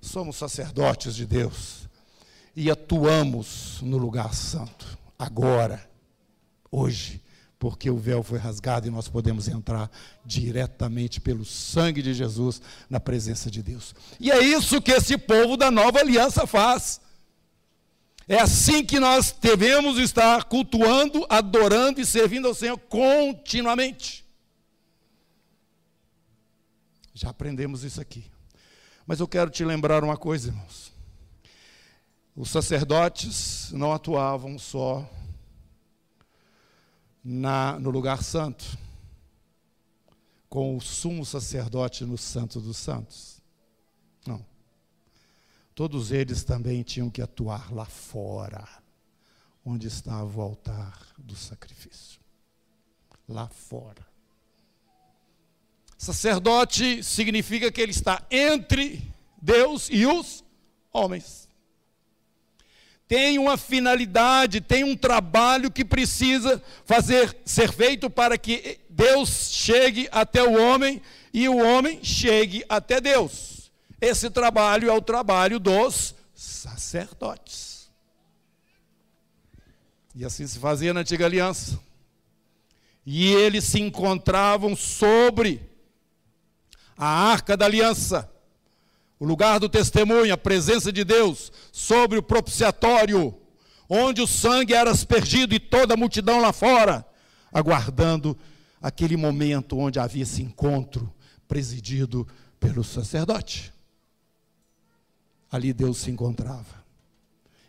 Somos 0.00 0.36
sacerdotes 0.36 1.14
de 1.14 1.26
Deus 1.26 1.86
e 2.56 2.70
atuamos 2.70 3.76
no 3.82 3.98
lugar 3.98 4.32
santo, 4.32 4.86
agora, 5.18 5.86
hoje 6.70 7.21
porque 7.62 7.88
o 7.88 7.96
véu 7.96 8.24
foi 8.24 8.40
rasgado 8.40 8.88
e 8.88 8.90
nós 8.90 9.06
podemos 9.06 9.46
entrar 9.46 9.88
diretamente 10.24 11.20
pelo 11.20 11.44
sangue 11.44 12.02
de 12.02 12.12
Jesus 12.12 12.60
na 12.90 12.98
presença 12.98 13.48
de 13.48 13.62
Deus. 13.62 13.94
E 14.18 14.32
é 14.32 14.40
isso 14.40 14.82
que 14.82 14.90
esse 14.90 15.16
povo 15.16 15.56
da 15.56 15.70
nova 15.70 16.00
aliança 16.00 16.44
faz. 16.44 17.00
É 18.26 18.40
assim 18.40 18.84
que 18.84 18.98
nós 18.98 19.32
devemos 19.40 19.96
estar 19.96 20.42
cultuando, 20.42 21.24
adorando 21.28 22.00
e 22.00 22.04
servindo 22.04 22.48
ao 22.48 22.54
Senhor 22.54 22.76
continuamente. 22.76 24.24
Já 27.14 27.30
aprendemos 27.30 27.84
isso 27.84 28.00
aqui. 28.00 28.24
Mas 29.06 29.20
eu 29.20 29.28
quero 29.28 29.52
te 29.52 29.64
lembrar 29.64 30.02
uma 30.02 30.16
coisa, 30.16 30.48
irmãos. 30.48 30.92
Os 32.34 32.50
sacerdotes 32.50 33.70
não 33.70 33.92
atuavam 33.92 34.58
só 34.58 35.08
na, 37.22 37.78
no 37.78 37.90
lugar 37.90 38.22
santo, 38.22 38.78
com 40.48 40.76
o 40.76 40.80
sumo 40.80 41.24
sacerdote 41.24 42.04
no 42.04 42.18
Santo 42.18 42.60
dos 42.60 42.76
Santos. 42.76 43.40
Não. 44.26 44.44
Todos 45.74 46.12
eles 46.12 46.44
também 46.44 46.82
tinham 46.82 47.08
que 47.08 47.22
atuar 47.22 47.72
lá 47.72 47.86
fora, 47.86 48.68
onde 49.64 49.86
estava 49.86 50.38
o 50.38 50.42
altar 50.42 50.98
do 51.16 51.34
sacrifício. 51.34 52.20
Lá 53.28 53.48
fora. 53.48 54.06
Sacerdote 55.96 57.02
significa 57.02 57.70
que 57.70 57.80
ele 57.80 57.92
está 57.92 58.26
entre 58.30 59.08
Deus 59.40 59.88
e 59.90 60.04
os 60.04 60.44
homens 60.92 61.48
tem 63.12 63.38
uma 63.38 63.58
finalidade, 63.58 64.58
tem 64.58 64.84
um 64.84 64.96
trabalho 64.96 65.70
que 65.70 65.84
precisa 65.84 66.62
fazer 66.86 67.36
ser 67.44 67.70
feito 67.70 68.08
para 68.08 68.38
que 68.38 68.80
Deus 68.88 69.50
chegue 69.50 70.08
até 70.10 70.42
o 70.42 70.58
homem 70.58 71.02
e 71.30 71.46
o 71.46 71.58
homem 71.58 72.02
chegue 72.02 72.64
até 72.70 73.02
Deus. 73.02 73.70
Esse 74.00 74.30
trabalho 74.30 74.88
é 74.88 74.92
o 74.94 75.02
trabalho 75.02 75.60
dos 75.60 76.14
sacerdotes. 76.34 77.90
E 80.14 80.24
assim 80.24 80.46
se 80.46 80.58
fazia 80.58 80.94
na 80.94 81.00
antiga 81.00 81.26
aliança. 81.26 81.78
E 83.04 83.26
eles 83.26 83.64
se 83.64 83.78
encontravam 83.78 84.74
sobre 84.74 85.60
a 86.96 87.06
arca 87.06 87.58
da 87.58 87.66
aliança 87.66 88.31
o 89.22 89.24
lugar 89.24 89.60
do 89.60 89.68
testemunho, 89.68 90.34
a 90.34 90.36
presença 90.36 90.92
de 90.92 91.04
Deus 91.04 91.52
sobre 91.70 92.18
o 92.18 92.22
propiciatório, 92.24 93.32
onde 93.88 94.20
o 94.20 94.26
sangue 94.26 94.74
era 94.74 94.90
aspergido 94.90 95.54
e 95.54 95.60
toda 95.60 95.94
a 95.94 95.96
multidão 95.96 96.40
lá 96.40 96.52
fora, 96.52 97.06
aguardando 97.52 98.36
aquele 98.80 99.16
momento 99.16 99.78
onde 99.78 100.00
havia 100.00 100.24
esse 100.24 100.42
encontro 100.42 101.14
presidido 101.46 102.26
pelo 102.58 102.82
sacerdote. 102.82 103.72
Ali 105.52 105.72
Deus 105.72 105.98
se 105.98 106.10
encontrava 106.10 106.84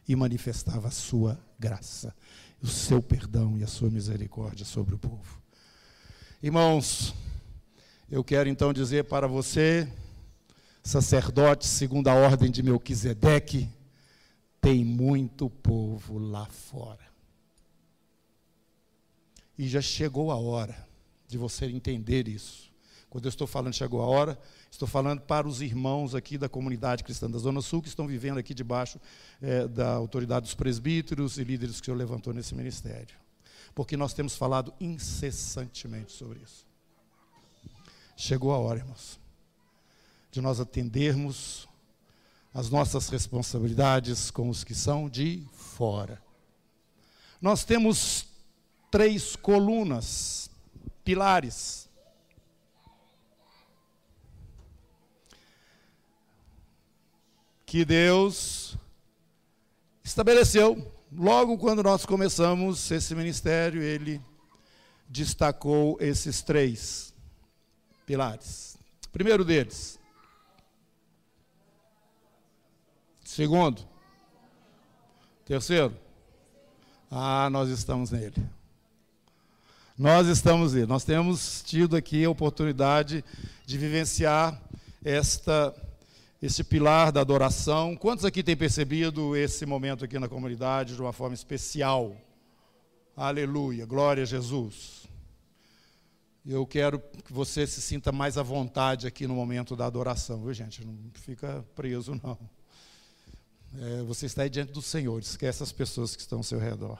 e 0.07 0.15
manifestava 0.15 0.87
a 0.87 0.91
sua 0.91 1.39
graça, 1.59 2.15
o 2.63 2.67
seu 2.67 2.99
perdão 2.99 3.59
e 3.59 3.63
a 3.63 3.67
sua 3.67 3.91
misericórdia 3.91 4.65
sobre 4.65 4.95
o 4.95 4.97
povo. 4.97 5.39
Irmãos, 6.41 7.13
eu 8.09 8.23
quero 8.23 8.49
então 8.49 8.73
dizer 8.73 9.03
para 9.03 9.27
você 9.27 9.87
sacerdote 10.83 11.65
segundo 11.65 12.09
a 12.09 12.13
ordem 12.13 12.51
de 12.51 12.61
Melquisedeque, 12.61 13.69
tem 14.59 14.83
muito 14.83 15.49
povo 15.49 16.17
lá 16.17 16.45
fora. 16.45 17.13
E 19.57 19.67
já 19.67 19.81
chegou 19.81 20.31
a 20.31 20.35
hora 20.35 20.87
de 21.27 21.37
você 21.37 21.65
entender 21.65 22.27
isso. 22.27 22.71
Quando 23.09 23.25
eu 23.25 23.29
estou 23.29 23.47
falando 23.47 23.73
chegou 23.73 24.01
a 24.01 24.07
hora, 24.07 24.37
estou 24.71 24.87
falando 24.87 25.21
para 25.21 25.47
os 25.47 25.61
irmãos 25.61 26.15
aqui 26.15 26.37
da 26.37 26.49
comunidade 26.49 27.03
cristã 27.03 27.29
da 27.29 27.37
Zona 27.37 27.61
Sul 27.61 27.81
que 27.81 27.87
estão 27.87 28.07
vivendo 28.07 28.39
aqui 28.39 28.53
debaixo 28.53 28.99
é, 29.41 29.67
da 29.67 29.93
autoridade 29.93 30.45
dos 30.45 30.55
presbíteros 30.55 31.37
e 31.37 31.43
líderes 31.43 31.75
que 31.79 31.83
o 31.83 31.85
Senhor 31.85 31.97
levantou 31.97 32.33
nesse 32.33 32.55
ministério. 32.55 33.15
Porque 33.75 33.95
nós 33.95 34.13
temos 34.13 34.35
falado 34.35 34.73
incessantemente 34.81 36.11
sobre 36.11 36.39
isso. 36.39 36.65
Chegou 38.17 38.51
a 38.51 38.57
hora, 38.57 38.79
irmãos 38.79 39.22
de 40.33 40.41
nós 40.41 40.59
atendermos 40.59 41.69
as 42.51 42.67
nossas 42.71 43.07
responsabilidades 43.07 44.31
com 44.31 44.49
os 44.49 44.63
que 44.63 44.73
são 44.73 45.07
de 45.07 45.47
fora. 45.53 46.19
Nós 47.39 47.63
temos 47.63 48.25
três 48.89 49.35
colunas, 49.35 50.49
pilares. 51.03 51.87
Que 57.63 57.85
Deus 57.85 58.75
estabeleceu. 60.03 60.91
Logo 61.11 61.59
quando 61.59 61.83
nós 61.83 62.07
começamos 62.07 62.89
esse 62.89 63.13
ministério, 63.13 63.83
ele 63.83 64.19
destacou 65.07 65.95
esses 66.01 66.41
três 66.41 67.13
pilares. 68.07 68.75
Primeiro 69.11 69.45
deles, 69.45 69.99
Segundo. 73.33 73.81
Terceiro. 75.43 75.91
Ah, 77.09 77.49
nós 77.49 77.67
estamos 77.67 78.11
nele. 78.11 78.35
Nós 79.97 80.27
estamos 80.27 80.73
nele. 80.73 80.85
Nós 80.85 81.03
temos 81.03 81.63
tido 81.63 81.95
aqui 81.95 82.23
a 82.23 82.29
oportunidade 82.29 83.25
de 83.65 83.77
vivenciar 83.79 84.61
esta 85.03 85.73
esse 86.39 86.63
pilar 86.63 87.11
da 87.11 87.21
adoração. 87.21 87.95
Quantos 87.95 88.23
aqui 88.23 88.43
têm 88.43 88.55
percebido 88.55 89.35
esse 89.35 89.65
momento 89.65 90.05
aqui 90.05 90.19
na 90.19 90.29
comunidade 90.29 90.93
de 90.95 91.01
uma 91.01 91.11
forma 91.11 91.33
especial? 91.33 92.15
Aleluia, 93.17 93.83
glória 93.83 94.21
a 94.21 94.27
Jesus. 94.27 95.09
Eu 96.45 96.67
quero 96.67 96.99
que 96.99 97.33
você 97.33 97.65
se 97.65 97.81
sinta 97.81 98.11
mais 98.11 98.37
à 98.37 98.43
vontade 98.43 99.07
aqui 99.07 99.25
no 99.25 99.33
momento 99.33 99.75
da 99.75 99.87
adoração, 99.87 100.43
viu, 100.43 100.53
gente? 100.53 100.85
Não 100.85 100.95
fica 101.15 101.65
preso, 101.73 102.13
não 102.23 102.37
é, 103.79 104.03
você 104.03 104.25
está 104.25 104.47
diante 104.47 104.71
do 104.71 104.81
Senhor, 104.81 105.19
esquece 105.19 105.63
as 105.63 105.71
pessoas 105.71 106.15
que 106.15 106.21
estão 106.21 106.39
ao 106.39 106.43
seu 106.43 106.59
redor. 106.59 106.97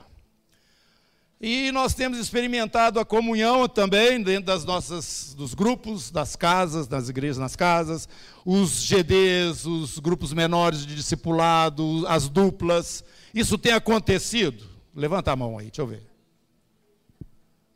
E 1.40 1.70
nós 1.72 1.94
temos 1.94 2.18
experimentado 2.18 2.98
a 2.98 3.04
comunhão 3.04 3.68
também 3.68 4.22
dentro 4.22 4.46
das 4.46 4.64
nossas, 4.64 5.34
dos 5.36 5.52
grupos, 5.52 6.10
das 6.10 6.36
casas, 6.36 6.86
das 6.86 7.08
igrejas 7.08 7.38
nas 7.38 7.54
casas, 7.54 8.08
os 8.46 8.86
GDs, 8.86 9.66
os 9.66 9.98
grupos 9.98 10.32
menores 10.32 10.86
de 10.86 10.94
discipulado, 10.94 12.04
as 12.08 12.28
duplas. 12.28 13.04
Isso 13.34 13.58
tem 13.58 13.72
acontecido? 13.72 14.64
Levanta 14.94 15.32
a 15.32 15.36
mão 15.36 15.58
aí, 15.58 15.66
deixa 15.66 15.82
eu 15.82 15.86
ver. 15.86 16.02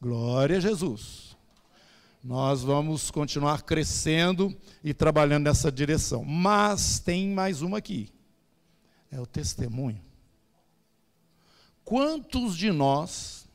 Glória 0.01 0.57
a 0.57 0.61
Jesus. 0.61 1.37
Nós 2.25 2.63
vamos 2.63 3.11
continuar 3.11 3.63
crescendo 3.63 4.57
e 4.83 4.95
trabalhando 4.95 5.45
nessa 5.45 5.71
direção. 5.71 6.25
Mas 6.25 7.01
tem 7.01 7.29
mais 7.29 7.61
uma 7.61 7.79
aqui 7.79 8.11
é 9.11 9.21
o 9.21 9.27
testemunho. 9.27 10.03
Quantos 11.85 12.57
de 12.57 12.71
nós 12.71 13.49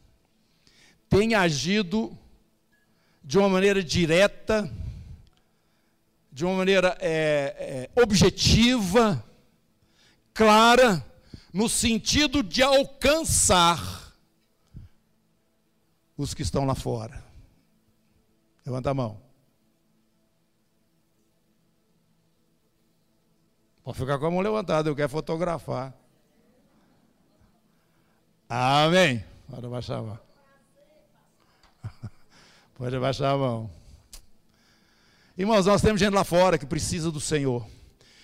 têm 1.08 1.36
agido 1.36 2.18
de 3.24 3.38
uma 3.38 3.48
maneira 3.48 3.84
direta, 3.84 4.72
de 6.32 6.44
uma 6.44 6.56
maneira 6.56 6.98
é, 7.00 7.89
é, 7.96 8.02
objetiva, 8.02 9.24
clara, 10.34 11.06
no 11.54 11.70
sentido 11.70 12.42
de 12.42 12.63
alcançar 12.63 14.16
os 16.18 16.34
que 16.34 16.42
estão 16.42 16.66
lá 16.66 16.74
fora? 16.74 17.24
Levanta 18.66 18.89
a 18.89 18.94
mão. 18.94 19.23
Pode 23.84 23.98
ficar 23.98 24.17
com 24.17 24.26
a 24.26 24.32
mão 24.32 24.39
levantada, 24.39 24.89
eu 24.89 24.96
quero 24.96 25.10
fotografar. 25.10 25.93
Amém. 28.48 29.24
Pode 29.50 29.65
abaixar 29.65 30.00
a 30.00 30.02
mão. 30.02 30.19
Pode 32.76 32.96
abaixar 32.96 33.34
a 33.34 33.38
mão. 33.38 33.69
Irmãos, 35.38 35.65
nós 35.65 35.82
temos 35.82 36.00
gente 36.00 36.13
lá 36.13 36.24
fora 36.24 36.58
que 36.58 36.65
precisa 36.65 37.12
do 37.12 37.19
Senhor. 37.19 37.67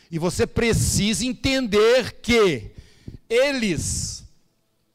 E 0.09 0.17
você 0.17 0.47
precisa 0.47 1.25
entender 1.25 2.21
que 2.21 2.71
eles 3.29 4.23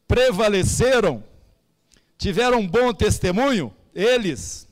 prevaleceram, 0.08 1.22
tiveram 2.16 2.60
um 2.60 2.66
bom 2.66 2.94
testemunho, 2.94 3.74
eles. 3.94 4.66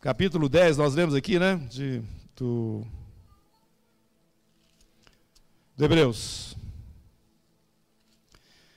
Capítulo 0.00 0.48
10, 0.48 0.76
nós 0.76 0.94
lemos 0.94 1.14
aqui, 1.14 1.38
né? 1.38 1.56
De, 1.68 2.02
do, 2.36 2.86
Hebreus. 5.78 6.54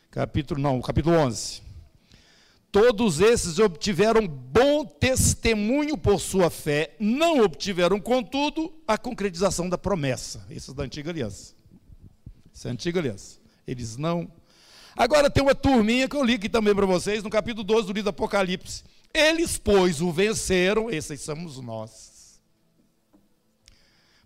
Capítulo, 0.10 0.62
não, 0.62 0.82
capítulo 0.82 1.16
11. 1.16 1.62
Todos 2.72 3.20
esses 3.20 3.60
obtiveram 3.60 4.28
bom 4.28 4.86
testemunho 4.86 5.98
por 5.98 6.20
sua 6.20 6.50
fé, 6.50 6.96
não 7.00 7.42
obtiveram, 7.42 8.00
contudo, 8.00 8.74
a 8.88 8.98
concretização 8.98 9.68
da 9.68 9.78
promessa. 9.78 10.46
Esses 10.50 10.74
da 10.74 10.84
antiga 10.84 11.10
aliança. 11.10 11.54
Isso 12.54 12.68
é 12.68 12.72
a 12.72 12.74
antiga 12.74 13.00
aliança. 13.00 13.40
Eles 13.68 13.98
não. 13.98 14.32
Agora 14.96 15.30
tem 15.30 15.44
uma 15.44 15.56
turminha 15.56 16.08
que 16.08 16.16
eu 16.16 16.24
li 16.24 16.36
aqui 16.36 16.50
também 16.50 16.76
para 16.76 16.86
vocês, 16.86 17.24
no 17.24 17.30
capítulo 17.30 17.64
12 17.64 17.88
do 17.88 17.94
livro 17.94 18.04
do 18.04 18.10
Apocalipse. 18.10 18.84
Eles, 19.14 19.58
pois, 19.58 20.02
o 20.02 20.12
venceram, 20.12 20.90
esses 20.90 21.22
somos 21.22 21.60
nós. 21.60 22.09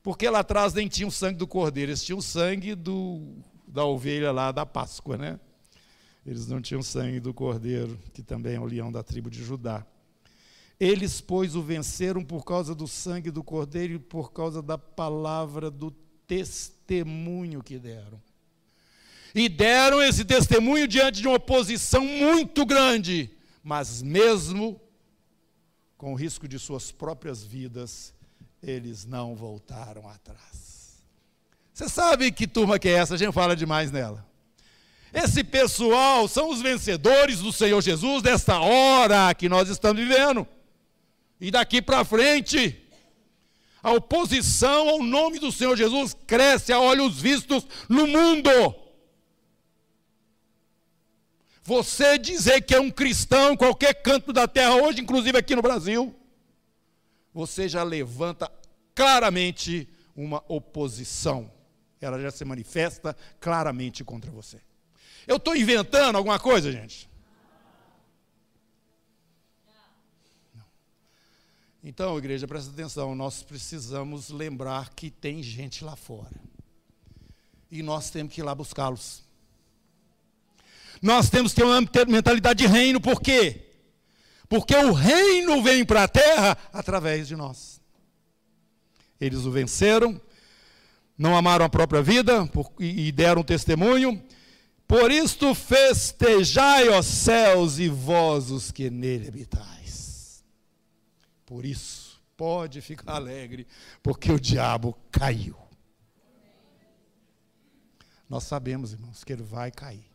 Porque 0.04 0.30
lá 0.30 0.40
atrás 0.40 0.74
nem 0.74 0.90
tinha 0.90 1.08
o 1.08 1.12
sangue 1.12 1.38
do 1.38 1.48
cordeiro, 1.48 1.90
eles 1.90 2.04
tinham 2.04 2.20
o 2.20 2.22
sangue 2.22 2.76
do, 2.76 3.38
da 3.66 3.86
ovelha 3.86 4.34
lá 4.34 4.52
da 4.52 4.66
Páscoa, 4.66 5.18
né? 5.18 5.40
Eles 6.26 6.46
não 6.48 6.62
tinham 6.62 6.84
sangue 6.84 7.22
do 7.22 7.34
cordeiro, 7.34 7.98
que 8.14 8.22
também 8.22 8.56
é 8.56 8.60
o 8.60 8.66
leão 8.66 8.92
da 8.92 9.02
tribo 9.02 9.30
de 9.30 9.42
Judá. 9.42 9.86
Eles, 10.78 11.22
pois, 11.22 11.56
o 11.56 11.62
venceram 11.62 12.24
por 12.24 12.44
causa 12.44 12.76
do 12.76 12.88
sangue 12.88 13.32
do 13.32 13.44
cordeiro 13.44 13.94
e 13.94 14.00
por 14.00 14.34
causa 14.34 14.62
da 14.62 14.78
palavra 14.78 15.72
do 15.72 15.92
testemunho 16.28 17.64
que 17.64 17.80
deram. 17.80 18.22
E 19.34 19.48
deram 19.48 20.02
esse 20.02 20.26
testemunho 20.26 20.88
diante 20.88 21.22
de 21.22 21.28
uma 21.28 21.38
oposição 21.38 22.06
muito 22.06 22.66
grande, 22.66 23.32
mas 23.64 24.02
mesmo 24.02 24.80
com 25.98 26.12
o 26.12 26.16
risco 26.16 26.48
de 26.48 26.60
suas 26.60 26.92
próprias 26.92 27.44
vidas, 27.44 28.13
eles 28.64 29.06
não 29.06 29.36
voltaram 29.36 30.08
atrás. 30.10 31.04
Você 31.74 31.90
sabe 31.90 32.32
que 32.32 32.48
turma 32.48 32.80
que 32.80 32.88
é 32.88 32.94
essa? 32.94 33.16
A 33.16 33.18
gente 33.18 33.34
fala 33.34 33.56
demais 33.56 33.92
nela. 33.92 34.26
Esse 35.14 35.44
pessoal 35.44 36.28
são 36.28 36.50
os 36.50 36.62
vencedores 36.62 37.40
do 37.40 37.52
Senhor 37.52 37.82
Jesus 37.82 38.24
desta 38.24 38.60
hora 38.60 39.34
que 39.36 39.50
nós 39.50 39.70
estamos 39.70 40.02
vivendo. 40.02 40.48
E 41.42 41.52
daqui 41.52 41.82
para 41.82 42.06
frente, 42.06 42.82
a 43.84 43.92
oposição 43.92 44.88
ao 44.90 45.04
nome 45.04 45.40
do 45.40 45.52
Senhor 45.52 45.76
Jesus 45.76 46.16
cresce 46.26 46.72
a 46.72 46.80
olhos 46.80 47.20
vistos 47.20 47.68
no 47.90 48.08
mundo. 48.08 48.50
Você 51.64 52.18
dizer 52.18 52.62
que 52.62 52.74
é 52.74 52.80
um 52.80 52.90
cristão 52.90 53.54
em 53.54 53.58
qualquer 53.58 53.94
canto 54.02 54.32
da 54.32 54.48
terra 54.48 54.76
hoje, 54.76 55.02
inclusive 55.02 55.38
aqui 55.38 55.56
no 55.56 55.62
Brasil, 55.62 56.16
você 57.34 57.68
já 57.68 57.84
levanta 57.84 58.52
claramente 58.94 59.90
uma 60.16 60.44
oposição. 60.48 61.52
Ela 62.00 62.22
já 62.22 62.30
se 62.32 62.46
manifesta 62.46 63.16
claramente 63.40 64.04
contra 64.04 64.30
você. 64.30 64.62
Eu 65.26 65.38
estou 65.38 65.56
inventando 65.56 66.18
alguma 66.18 66.38
coisa, 66.38 66.72
gente? 66.72 67.10
Então, 71.84 72.18
igreja, 72.18 72.48
presta 72.48 72.72
atenção, 72.72 73.14
nós 73.14 73.44
precisamos 73.44 74.30
lembrar 74.30 74.94
que 74.94 75.10
tem 75.10 75.44
gente 75.44 75.84
lá 75.84 75.98
fora. 75.98 76.32
E 77.70 77.84
nós 77.84 78.10
temos 78.10 78.34
que 78.34 78.40
ir 78.40 78.44
lá 78.44 78.56
buscá-los. 78.56 79.24
Nós 81.02 81.30
temos 81.30 81.54
que 81.54 81.60
ter 81.60 81.68
uma 81.68 81.82
mentalidade 82.08 82.60
de 82.60 82.68
reino, 82.68 83.02
por 83.02 83.20
quê? 83.20 83.73
Porque 84.54 84.76
o 84.76 84.94
reino 84.94 85.64
vem 85.64 85.84
para 85.84 86.04
a 86.04 86.08
terra 86.08 86.56
através 86.72 87.28
de 87.28 87.36
nós. 87.36 87.82
Eles 89.20 89.46
o 89.46 89.52
venceram, 89.52 90.22
não 91.18 91.36
amaram 91.36 91.66
a 91.66 91.70
própria 91.70 92.04
vida 92.04 92.48
e 92.80 93.12
deram 93.12 93.44
testemunho, 93.44 94.24
por 94.88 95.12
isto 95.12 95.56
festejai, 95.56 96.88
ó 96.90 97.02
céus, 97.02 97.80
e 97.80 97.90
vós 97.90 98.52
os 98.52 98.70
que 98.70 98.92
nele 98.92 99.28
habitais. 99.28 100.46
Por 101.48 101.66
isso, 101.66 102.22
pode 102.38 102.80
ficar 102.80 103.14
alegre, 103.14 103.66
porque 104.04 104.32
o 104.32 104.40
diabo 104.40 104.96
caiu. 105.10 105.58
Nós 108.30 108.44
sabemos, 108.44 108.94
irmãos, 108.94 109.24
que 109.24 109.34
ele 109.34 109.42
vai 109.42 109.72
cair. 109.72 110.06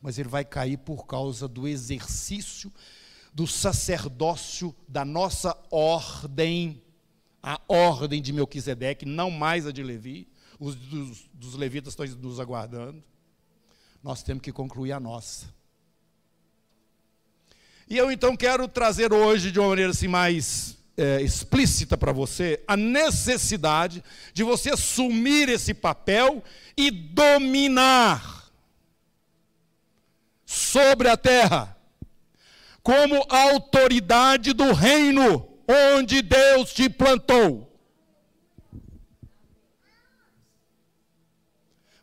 Mas 0.00 0.20
ele 0.20 0.28
vai 0.28 0.44
cair 0.44 0.78
por 0.78 1.04
causa 1.04 1.48
do 1.48 1.66
exercício 1.66 2.72
do 3.32 3.46
sacerdócio 3.46 4.74
da 4.88 5.04
nossa 5.04 5.56
ordem, 5.70 6.82
a 7.42 7.60
ordem 7.68 8.20
de 8.20 8.32
Melquisedeque, 8.32 9.06
não 9.06 9.30
mais 9.30 9.66
a 9.66 9.72
de 9.72 9.82
Levi. 9.82 10.28
Os 10.58 10.74
dos, 10.74 11.28
dos 11.32 11.54
levitas 11.54 11.92
estão 11.92 12.06
nos 12.20 12.38
aguardando 12.38 13.02
nós 14.02 14.22
temos 14.22 14.42
que 14.42 14.52
concluir 14.52 14.92
a 14.92 15.00
nossa. 15.00 15.46
E 17.88 17.96
eu 17.96 18.10
então 18.10 18.36
quero 18.36 18.68
trazer 18.68 19.12
hoje, 19.12 19.50
de 19.50 19.58
uma 19.58 19.68
maneira 19.68 19.90
assim 19.90 20.08
mais 20.08 20.78
é, 20.96 21.20
explícita 21.20 21.98
para 21.98 22.12
você, 22.12 22.62
a 22.66 22.76
necessidade 22.76 24.02
de 24.32 24.42
você 24.42 24.70
assumir 24.70 25.48
esse 25.48 25.74
papel 25.74 26.42
e 26.76 26.90
dominar 26.90 28.48
sobre 30.46 31.08
a 31.08 31.16
terra, 31.16 31.76
como 32.82 33.24
autoridade 33.28 34.52
do 34.52 34.72
reino 34.72 35.48
onde 35.94 36.22
Deus 36.22 36.72
te 36.72 36.88
plantou. 36.88 37.70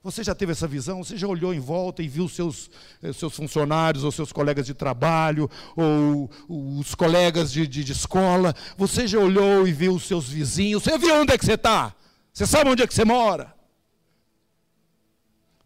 Você 0.07 0.23
já 0.23 0.33
teve 0.33 0.53
essa 0.53 0.65
visão? 0.65 1.03
Você 1.03 1.17
já 1.17 1.27
olhou 1.27 1.53
em 1.53 1.59
volta 1.59 2.01
e 2.01 2.07
viu 2.07 2.29
seus, 2.29 2.69
eh, 3.03 3.11
seus 3.11 3.35
funcionários, 3.35 4.05
ou 4.05 4.11
seus 4.11 4.31
colegas 4.31 4.65
de 4.65 4.73
trabalho, 4.73 5.49
ou 5.75 6.29
os 6.47 6.95
colegas 6.95 7.51
de, 7.51 7.67
de, 7.67 7.83
de 7.83 7.91
escola? 7.91 8.55
Você 8.77 9.05
já 9.05 9.19
olhou 9.19 9.67
e 9.67 9.73
viu 9.73 9.95
os 9.95 10.03
seus 10.03 10.29
vizinhos? 10.29 10.83
Você 10.83 10.97
viu 10.97 11.13
onde 11.13 11.33
é 11.33 11.37
que 11.37 11.43
você 11.43 11.55
está? 11.55 11.93
Você 12.31 12.47
sabe 12.47 12.69
onde 12.69 12.83
é 12.83 12.87
que 12.87 12.93
você 12.93 13.03
mora? 13.03 13.53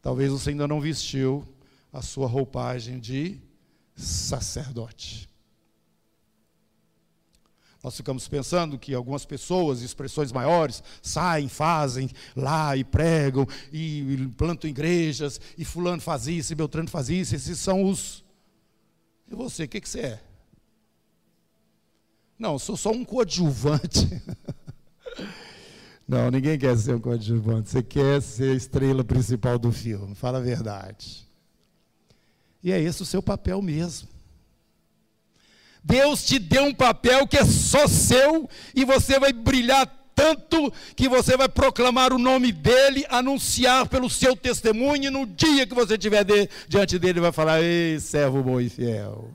Talvez 0.02 0.32
você 0.32 0.50
ainda 0.50 0.67
não 0.67 0.82
vestiu 0.82 1.47
a 1.93 2.02
sua 2.02 2.26
roupagem 2.26 3.00
de 3.00 3.39
sacerdote. 4.02 5.30
Nós 7.84 7.98
ficamos 7.98 8.28
pensando 8.28 8.78
que 8.78 8.94
algumas 8.94 9.26
pessoas, 9.26 9.82
expressões 9.82 10.32
maiores, 10.32 10.84
saem, 11.02 11.48
fazem 11.48 12.10
lá 12.36 12.78
e 12.78 12.84
pregam 12.84 13.48
e 13.74 14.30
plantam 14.38 14.70
igrejas, 14.70 15.42
e 15.58 15.66
fulano 15.66 16.02
faz 16.02 16.28
isso, 16.28 16.54
e 16.54 16.56
Beltrano 16.56 16.90
faz 16.90 17.10
isso, 17.10 17.36
esses 17.36 17.58
são 17.58 17.84
os. 17.84 18.24
E 19.28 19.34
você, 19.34 19.64
o 19.64 19.68
que, 19.68 19.82
que 19.82 19.90
você 19.90 20.00
é? 20.02 20.24
Não, 22.38 22.60
sou 22.60 22.78
só 22.78 22.92
um 22.92 23.04
coadjuvante. 23.04 24.22
Não, 26.08 26.30
ninguém 26.30 26.60
quer 26.60 26.78
ser 26.78 26.96
um 26.96 27.00
coadjuvante. 27.00 27.70
Você 27.70 27.82
quer 27.82 28.22
ser 28.22 28.52
a 28.52 28.56
estrela 28.56 29.04
principal 29.04 29.58
do 29.58 29.72
filme, 29.72 30.14
fala 30.14 30.40
a 30.40 30.42
verdade. 30.42 31.31
E 32.63 32.71
é 32.71 32.80
esse 32.80 33.02
o 33.02 33.06
seu 33.06 33.21
papel 33.21 33.62
mesmo. 33.62 34.08
Deus 35.84 36.24
te 36.24 36.38
deu 36.38 36.65
um 36.65 36.74
papel 36.74 37.26
que 37.28 37.38
é 37.38 37.45
só 37.45 37.88
seu 37.88 38.47
e 38.76 38.86
você 38.86 39.19
vai 39.19 39.34
brilhar 39.34 39.88
tanto 40.21 40.71
que 40.95 41.10
você 41.10 41.36
vai 41.36 41.50
proclamar 41.50 42.13
o 42.13 42.19
nome 42.19 42.52
dele, 42.52 43.06
anunciar 43.10 43.88
pelo 43.88 44.10
seu 44.10 44.36
testemunho, 44.36 45.06
e 45.06 45.10
no 45.10 45.26
dia 45.26 45.65
que 45.65 45.74
você 45.74 45.95
estiver 45.95 46.24
de, 46.24 46.47
diante 46.67 47.00
dele, 47.00 47.19
vai 47.19 47.32
falar: 47.32 47.62
Ei, 47.62 48.00
servo 48.00 48.43
bom 48.43 48.62
e 48.62 48.69
fiel. 48.69 49.32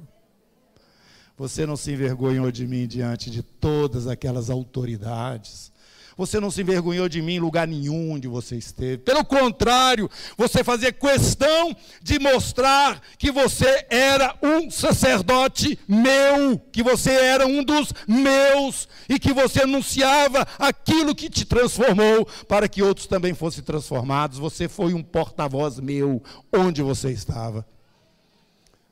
Você 1.36 1.66
não 1.66 1.76
se 1.76 1.90
envergonhou 1.92 2.50
de 2.52 2.66
mim 2.66 2.86
diante 2.86 3.30
de 3.30 3.42
todas 3.42 4.06
aquelas 4.06 4.48
autoridades. 4.48 5.72
Você 6.16 6.40
não 6.40 6.50
se 6.50 6.62
envergonhou 6.62 7.10
de 7.10 7.20
mim 7.20 7.34
em 7.34 7.40
lugar 7.40 7.68
nenhum 7.68 8.12
onde 8.12 8.26
você 8.26 8.56
esteve. 8.56 8.98
Pelo 8.98 9.22
contrário, 9.22 10.10
você 10.36 10.64
fazia 10.64 10.90
questão 10.90 11.76
de 12.02 12.18
mostrar 12.18 13.02
que 13.18 13.30
você 13.30 13.86
era 13.90 14.34
um 14.42 14.70
sacerdote 14.70 15.78
meu, 15.86 16.58
que 16.72 16.82
você 16.82 17.10
era 17.10 17.46
um 17.46 17.62
dos 17.62 17.92
meus 18.08 18.88
e 19.10 19.18
que 19.18 19.32
você 19.34 19.64
anunciava 19.64 20.46
aquilo 20.58 21.14
que 21.14 21.28
te 21.28 21.44
transformou 21.44 22.26
para 22.48 22.66
que 22.66 22.82
outros 22.82 23.06
também 23.06 23.34
fossem 23.34 23.62
transformados. 23.62 24.38
Você 24.38 24.68
foi 24.68 24.94
um 24.94 25.02
porta-voz 25.02 25.78
meu 25.78 26.22
onde 26.50 26.80
você 26.80 27.10
estava. 27.10 27.66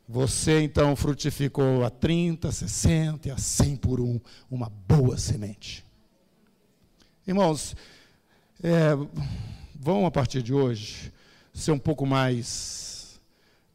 Você 0.06 0.60
então 0.60 0.94
frutificou 0.94 1.82
a 1.84 1.88
30, 1.88 2.52
60 2.52 3.28
e 3.28 3.30
a 3.30 3.38
100 3.38 3.76
por 3.76 3.98
um, 3.98 4.20
uma 4.50 4.70
boa 4.86 5.16
semente. 5.16 5.83
Irmãos, 7.26 7.74
é, 8.62 8.90
vão 9.74 10.04
a 10.04 10.10
partir 10.10 10.42
de 10.42 10.52
hoje 10.52 11.10
ser 11.54 11.72
um 11.72 11.78
pouco 11.78 12.04
mais 12.04 13.18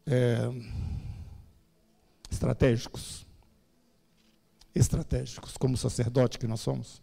é, 0.06 0.48
estratégicos. 2.30 3.26
Estratégicos, 4.72 5.56
como 5.56 5.76
sacerdote 5.76 6.38
que 6.38 6.46
nós 6.46 6.60
somos. 6.60 7.02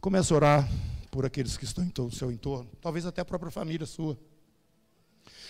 Comece 0.00 0.32
a 0.32 0.36
orar 0.36 0.68
por 1.10 1.26
aqueles 1.26 1.58
que 1.58 1.66
estão 1.66 1.84
em 1.84 2.10
seu 2.10 2.32
entorno, 2.32 2.70
talvez 2.80 3.04
até 3.04 3.20
a 3.20 3.26
própria 3.26 3.50
família 3.50 3.84
sua. 3.84 4.18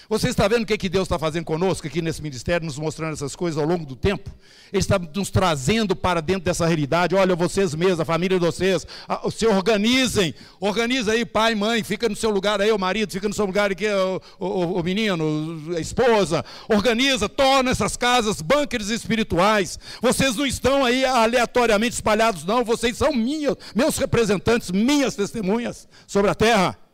Você 0.09 0.31
está 0.31 0.49
vendo 0.49 0.63
o 0.63 0.67
que, 0.67 0.79
que 0.79 0.89
Deus 0.89 1.05
está 1.05 1.19
fazendo 1.19 1.45
conosco 1.45 1.87
aqui 1.87 2.01
nesse 2.01 2.23
ministério, 2.23 2.65
nos 2.65 2.79
mostrando 2.79 3.13
essas 3.13 3.37
coisas 3.37 3.61
ao 3.61 3.69
longo 3.69 3.85
do 3.85 3.95
tempo? 3.95 4.31
Ele 4.73 4.81
está 4.81 4.99
nos 4.99 5.29
trazendo 5.29 5.95
para 5.95 6.23
dentro 6.23 6.45
dessa 6.45 6.67
realidade. 6.67 7.15
Olha, 7.15 7.37
vocês 7.37 7.75
mesmos, 7.75 8.01
a 8.01 8.07
família 8.07 8.39
de 8.39 8.47
vocês, 8.47 8.87
se 9.31 9.47
organizem. 9.47 10.35
Organiza 10.59 11.13
aí, 11.13 11.27
pai, 11.27 11.55
mãe, 11.55 11.85
fica 11.85 12.09
no 12.09 12.17
seu 12.17 12.31
lugar 12.31 12.59
aí, 12.59 12.73
o 12.73 12.79
marido, 12.79 13.13
fica 13.13 13.29
no 13.29 13.35
seu 13.35 13.45
lugar 13.45 13.71
aqui, 13.71 13.87
o, 13.87 14.21
o, 14.39 14.81
o 14.81 14.83
menino, 14.83 15.75
a 15.77 15.81
esposa. 15.81 16.43
Organiza, 16.71 17.29
torna 17.29 17.71
essas 17.71 17.95
casas 17.95 18.41
bunkers 18.41 18.89
espirituais. 18.89 19.79
Vocês 20.01 20.37
não 20.37 20.47
estão 20.47 20.87
aí 20.87 21.05
aleatoriamente 21.05 21.97
espalhados, 21.97 22.47
não. 22.47 22.65
Vocês 22.65 22.97
são 22.97 23.13
minhas, 23.13 23.57
meus 23.75 23.99
representantes, 23.99 24.71
minhas 24.71 25.15
testemunhas 25.15 25.87
sobre 26.07 26.31
a 26.31 26.35
terra 26.35 26.88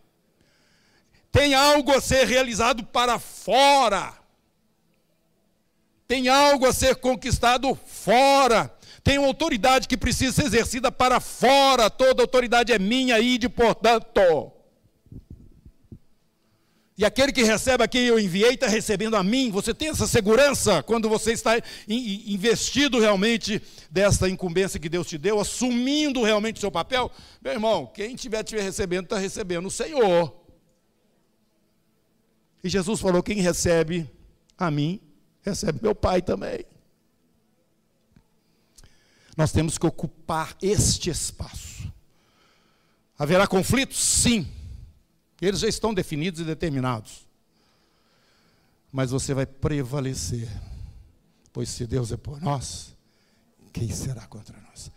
tem 1.34 1.52
algo 1.52 1.90
a 1.90 2.00
ser 2.00 2.28
realizado 2.28 2.84
para 2.84 3.18
fora. 3.18 4.14
Tem 6.06 6.28
algo 6.28 6.64
a 6.64 6.72
ser 6.72 6.94
conquistado 6.94 7.74
fora. 7.74 8.72
Tem 9.02 9.18
uma 9.18 9.26
autoridade 9.26 9.88
que 9.88 9.96
precisa 9.96 10.32
ser 10.32 10.46
exercida 10.46 10.92
para 10.92 11.18
fora. 11.18 11.90
Toda 11.90 12.22
autoridade 12.22 12.72
é 12.72 12.78
minha 12.78 13.18
e 13.18 13.36
de 13.36 13.48
portanto. 13.48 14.52
E 16.96 17.04
aquele 17.04 17.32
que 17.32 17.42
recebe 17.42 17.82
a 17.82 17.88
quem 17.88 18.02
eu 18.04 18.20
enviei 18.20 18.54
está 18.54 18.68
recebendo 18.68 19.16
a 19.16 19.24
mim. 19.24 19.50
Você 19.50 19.74
tem 19.74 19.88
essa 19.88 20.06
segurança 20.06 20.84
quando 20.84 21.08
você 21.08 21.32
está 21.32 21.60
investido 21.88 23.00
realmente 23.00 23.60
dessa 23.90 24.28
incumbência 24.28 24.78
que 24.78 24.88
Deus 24.88 25.08
te 25.08 25.18
deu, 25.18 25.40
assumindo 25.40 26.22
realmente 26.22 26.58
o 26.58 26.60
seu 26.60 26.70
papel? 26.70 27.10
Meu 27.42 27.54
irmão, 27.54 27.90
quem 27.92 28.14
estiver 28.14 28.44
te 28.44 28.54
recebendo, 28.54 29.06
está 29.06 29.18
recebendo 29.18 29.66
o 29.66 29.70
Senhor. 29.70 30.43
E 32.64 32.68
Jesus 32.70 32.98
falou: 32.98 33.22
quem 33.22 33.42
recebe 33.42 34.10
a 34.56 34.70
mim, 34.70 34.98
recebe 35.42 35.80
meu 35.82 35.94
Pai 35.94 36.22
também. 36.22 36.64
Nós 39.36 39.52
temos 39.52 39.76
que 39.76 39.86
ocupar 39.86 40.56
este 40.62 41.10
espaço. 41.10 41.92
Haverá 43.18 43.46
conflitos? 43.46 44.02
Sim. 44.02 44.48
Eles 45.42 45.60
já 45.60 45.68
estão 45.68 45.92
definidos 45.92 46.40
e 46.40 46.44
determinados. 46.44 47.26
Mas 48.90 49.10
você 49.10 49.34
vai 49.34 49.44
prevalecer. 49.44 50.48
Pois 51.52 51.68
se 51.68 51.86
Deus 51.86 52.12
é 52.12 52.16
por 52.16 52.40
nós, 52.40 52.96
quem 53.72 53.90
será 53.90 54.26
contra 54.26 54.58
nós? 54.62 54.90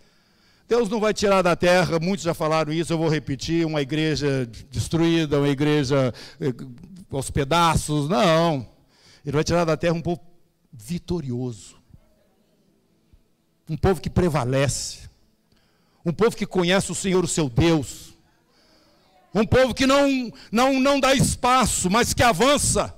Deus 0.67 0.89
não 0.89 0.99
vai 0.99 1.13
tirar 1.13 1.41
da 1.41 1.55
terra, 1.55 1.99
muitos 1.99 2.23
já 2.23 2.33
falaram 2.33 2.71
isso, 2.71 2.93
eu 2.93 2.97
vou 2.97 3.09
repetir, 3.09 3.65
uma 3.65 3.81
igreja 3.81 4.45
destruída, 4.69 5.37
uma 5.39 5.49
igreja 5.49 6.13
eh, 6.39 6.53
aos 7.11 7.29
pedaços, 7.29 8.09
não. 8.09 8.67
Ele 9.25 9.33
vai 9.35 9.43
tirar 9.43 9.65
da 9.65 9.77
terra 9.77 9.93
um 9.93 10.01
povo 10.01 10.21
vitorioso. 10.71 11.77
Um 13.69 13.77
povo 13.77 14.01
que 14.01 14.09
prevalece. 14.09 15.09
Um 16.05 16.13
povo 16.13 16.35
que 16.35 16.45
conhece 16.45 16.91
o 16.91 16.95
Senhor, 16.95 17.23
o 17.23 17.27
seu 17.27 17.49
Deus. 17.49 18.13
Um 19.33 19.45
povo 19.45 19.73
que 19.73 19.85
não, 19.85 20.31
não, 20.51 20.79
não 20.79 20.99
dá 20.99 21.13
espaço, 21.13 21.89
mas 21.89 22.13
que 22.13 22.23
avança. 22.23 22.97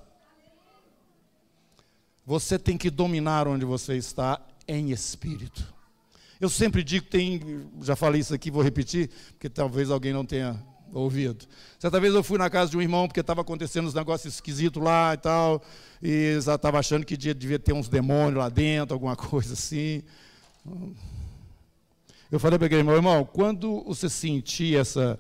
Você 2.26 2.60
tem 2.60 2.78
que 2.78 2.90
dominar 2.90 3.48
onde 3.48 3.66
você 3.66 3.98
está 3.98 4.40
em 4.68 4.92
espírito. 4.92 5.74
Eu 6.40 6.50
sempre 6.50 6.84
digo, 6.84 7.08
tem, 7.08 7.68
já 7.82 7.96
falei 7.96 8.22
isso 8.22 8.34
aqui, 8.34 8.52
vou 8.52 8.62
repetir, 8.62 9.10
porque 9.32 9.50
talvez 9.50 9.90
alguém 9.90 10.14
não 10.14 10.24
tenha 10.24 10.64
ouvido. 10.94 11.46
Certa 11.78 12.00
vez 12.00 12.14
eu 12.14 12.24
fui 12.24 12.38
na 12.38 12.50
casa 12.50 12.72
de 12.72 12.78
um 12.78 12.82
irmão 12.82 13.08
porque 13.08 13.20
estava 13.20 13.42
acontecendo 13.42 13.88
uns 13.88 13.94
negócios 13.94 14.34
esquisitos 14.34 14.82
lá 14.82 15.14
e 15.14 15.18
tal, 15.18 15.62
e 16.02 16.38
estava 16.38 16.80
achando 16.80 17.06
que 17.06 17.16
devia 17.16 17.60
ter 17.60 17.74
uns 17.74 17.88
demônios 17.88 18.38
lá 18.38 18.50
dentro, 18.50 18.94
alguma 18.94 19.16
coisa 19.18 19.54
assim. 19.54 20.04
Eu 22.32 22.40
falei 22.40 22.58
para 22.58 22.68
aquele 22.68 22.82
irmão, 22.82 22.96
irmão, 22.96 23.26
quando 23.26 23.84
você 23.86 24.10
sentir 24.10 24.78
essa, 24.78 25.20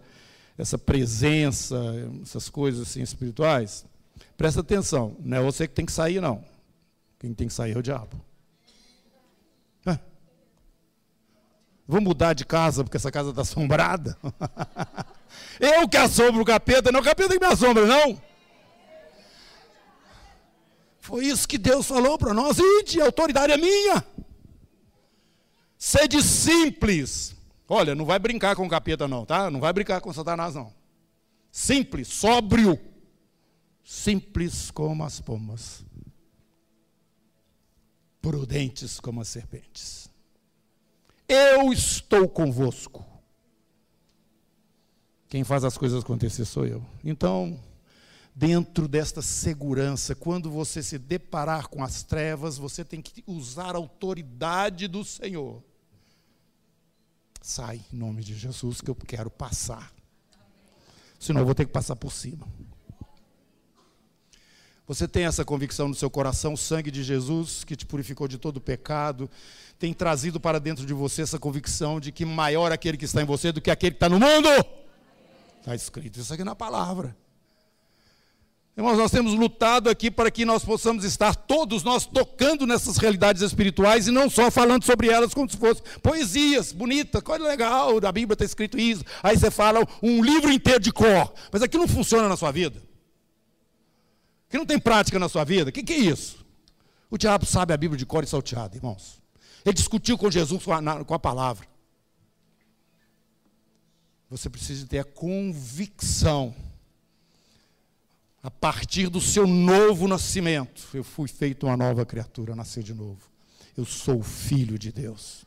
essa 0.57 0.77
presença, 0.77 1.77
essas 2.21 2.49
coisas 2.49 2.87
assim 2.87 3.01
espirituais, 3.01 3.85
presta 4.37 4.61
atenção, 4.61 5.15
não 5.19 5.37
é 5.37 5.41
você 5.41 5.67
que 5.67 5.73
tem 5.73 5.85
que 5.85 5.91
sair, 5.91 6.21
não. 6.21 6.43
Quem 7.19 7.33
tem 7.33 7.47
que 7.47 7.53
sair 7.53 7.75
é 7.75 7.77
o 7.77 7.83
diabo. 7.83 8.28
Vou 11.89 11.99
mudar 11.99 12.33
de 12.33 12.45
casa 12.45 12.83
porque 12.83 12.97
essa 12.97 13.11
casa 13.11 13.31
está 13.31 13.41
assombrada. 13.41 14.15
Eu 15.59 15.89
que 15.89 15.97
assombro 15.97 16.43
o 16.43 16.45
capeta, 16.45 16.91
não 16.91 16.99
o 16.99 17.03
capeta 17.03 17.33
que 17.33 17.39
me 17.39 17.51
assombra, 17.51 17.87
não. 17.87 18.21
Foi 20.99 21.25
isso 21.25 21.47
que 21.47 21.57
Deus 21.57 21.87
falou 21.87 22.15
para 22.15 22.31
nós. 22.31 22.59
Ide, 22.59 23.01
autoridade 23.01 23.53
é 23.53 23.57
minha. 23.57 24.05
Sede 25.79 26.21
simples. 26.21 27.35
Olha, 27.67 27.95
não 27.95 28.05
vai 28.05 28.19
brincar 28.19 28.55
com 28.55 28.67
o 28.67 28.69
capeta, 28.69 29.07
não, 29.07 29.25
tá? 29.25 29.49
Não 29.49 29.59
vai 29.59 29.73
brincar 29.73 29.99
com 29.99 30.13
Satanás, 30.13 30.53
não. 30.53 30.71
Simples, 31.51 32.07
sóbrio. 32.09 32.79
Simples 33.83 34.69
como 34.69 35.03
as 35.03 35.19
pomas. 35.19 35.83
Prudentes 38.21 38.99
como 38.99 39.21
as 39.21 39.27
serpentes. 39.27 40.08
Eu 41.29 41.71
estou 41.71 42.27
convosco 42.27 43.09
quem 45.29 45.43
faz 45.43 45.63
as 45.63 45.77
coisas 45.77 46.03
acontecer 46.03 46.43
sou 46.43 46.65
eu. 46.65 46.83
Então, 47.03 47.57
dentro 48.33 48.87
desta 48.87 49.21
segurança, 49.21 50.15
quando 50.15 50.49
você 50.49 50.81
se 50.81 50.97
deparar 50.97 51.67
com 51.67 51.83
as 51.83 52.01
trevas, 52.01 52.57
você 52.57 52.83
tem 52.83 52.99
que 52.99 53.23
usar 53.27 53.75
a 53.75 53.77
autoridade 53.77 54.87
do 54.87 55.05
Senhor. 55.05 55.63
Sai 57.41 57.79
em 57.93 57.95
nome 57.95 58.23
de 58.23 58.35
Jesus 58.35 58.81
que 58.81 58.89
eu 58.89 58.95
quero 58.95 59.29
passar. 59.29 59.93
Senão 61.19 61.41
eu 61.41 61.45
vou 61.45 61.55
ter 61.55 61.65
que 61.65 61.71
passar 61.71 61.95
por 61.95 62.11
cima. 62.11 62.47
Você 64.89 65.07
tem 65.07 65.25
essa 65.25 65.45
convicção 65.45 65.87
no 65.87 65.93
seu 65.93 66.09
coração, 66.09 66.53
o 66.53 66.57
sangue 66.57 66.89
de 66.89 67.03
Jesus 67.03 67.63
que 67.63 67.75
te 67.75 67.85
purificou 67.85 68.27
de 68.27 68.39
todo 68.39 68.59
pecado, 68.59 69.29
tem 69.77 69.93
trazido 69.93 70.39
para 70.39 70.59
dentro 70.59 70.83
de 70.83 70.95
você 70.95 71.21
essa 71.21 71.37
convicção 71.37 71.99
de 71.99 72.11
que 72.11 72.25
maior 72.25 72.71
aquele 72.71 72.97
que 72.97 73.05
está 73.05 73.21
em 73.21 73.25
você 73.25 73.51
do 73.51 73.61
que 73.61 73.69
aquele 73.69 73.91
que 73.91 73.97
está 73.97 74.09
no 74.09 74.19
mundo. 74.19 74.49
Está 75.59 75.75
escrito 75.75 76.19
isso 76.19 76.33
aqui 76.33 76.43
na 76.43 76.55
palavra. 76.55 77.15
Irmãos, 78.75 78.97
nós 78.97 79.11
temos 79.11 79.35
lutado 79.35 79.91
aqui 79.91 80.09
para 80.09 80.31
que 80.31 80.43
nós 80.43 80.65
possamos 80.65 81.03
estar 81.03 81.35
todos 81.35 81.83
nós 81.83 82.07
tocando 82.07 82.65
nessas 82.65 82.97
realidades 82.97 83.43
espirituais 83.43 84.07
e 84.07 84.11
não 84.11 84.27
só 84.27 84.49
falando 84.49 84.85
sobre 84.85 85.07
elas 85.09 85.35
como 85.35 85.47
se 85.47 85.57
fossem 85.57 85.83
poesias, 86.01 86.71
bonita, 86.71 87.21
coisa 87.21 87.47
legal, 87.47 87.99
da 87.99 88.11
Bíblia 88.11 88.33
está 88.33 88.43
escrito 88.43 88.79
isso. 88.79 89.03
Aí 89.21 89.37
você 89.37 89.51
fala 89.51 89.87
um 90.01 90.23
livro 90.23 90.51
inteiro 90.51 90.79
de 90.79 90.91
cor, 90.91 91.31
mas 91.51 91.61
aquilo 91.61 91.85
não 91.85 91.93
funciona 91.93 92.27
na 92.27 92.35
sua 92.35 92.51
vida. 92.51 92.88
Que 94.49 94.57
não 94.57 94.65
tem 94.65 94.79
prática 94.79 95.19
na 95.19 95.29
sua 95.29 95.43
vida. 95.43 95.69
O 95.69 95.73
que, 95.73 95.83
que, 95.83 95.93
é 95.93 95.97
isso? 95.97 96.45
O 97.09 97.17
diabo 97.17 97.45
sabe 97.45 97.73
a 97.73 97.77
Bíblia 97.77 97.97
de 97.97 98.05
cor 98.05 98.23
e 98.23 98.27
salteado, 98.27 98.75
irmãos. 98.75 99.21
Ele 99.63 99.73
discutiu 99.73 100.17
com 100.17 100.29
Jesus 100.31 100.63
com 100.63 100.73
a, 100.73 101.05
com 101.05 101.13
a 101.13 101.19
palavra. 101.19 101.67
Você 104.29 104.49
precisa 104.49 104.85
ter 104.85 104.99
a 104.99 105.03
convicção, 105.03 106.55
a 108.41 108.49
partir 108.49 109.09
do 109.09 109.19
seu 109.19 109.45
novo 109.45 110.07
nascimento, 110.07 110.87
eu 110.93 111.03
fui 111.03 111.27
feito 111.27 111.65
uma 111.65 111.75
nova 111.75 112.05
criatura, 112.05 112.55
nasci 112.55 112.81
de 112.81 112.93
novo. 112.93 113.19
Eu 113.75 113.85
sou 113.85 114.21
filho 114.23 114.77
de 114.79 114.91
Deus. 114.91 115.45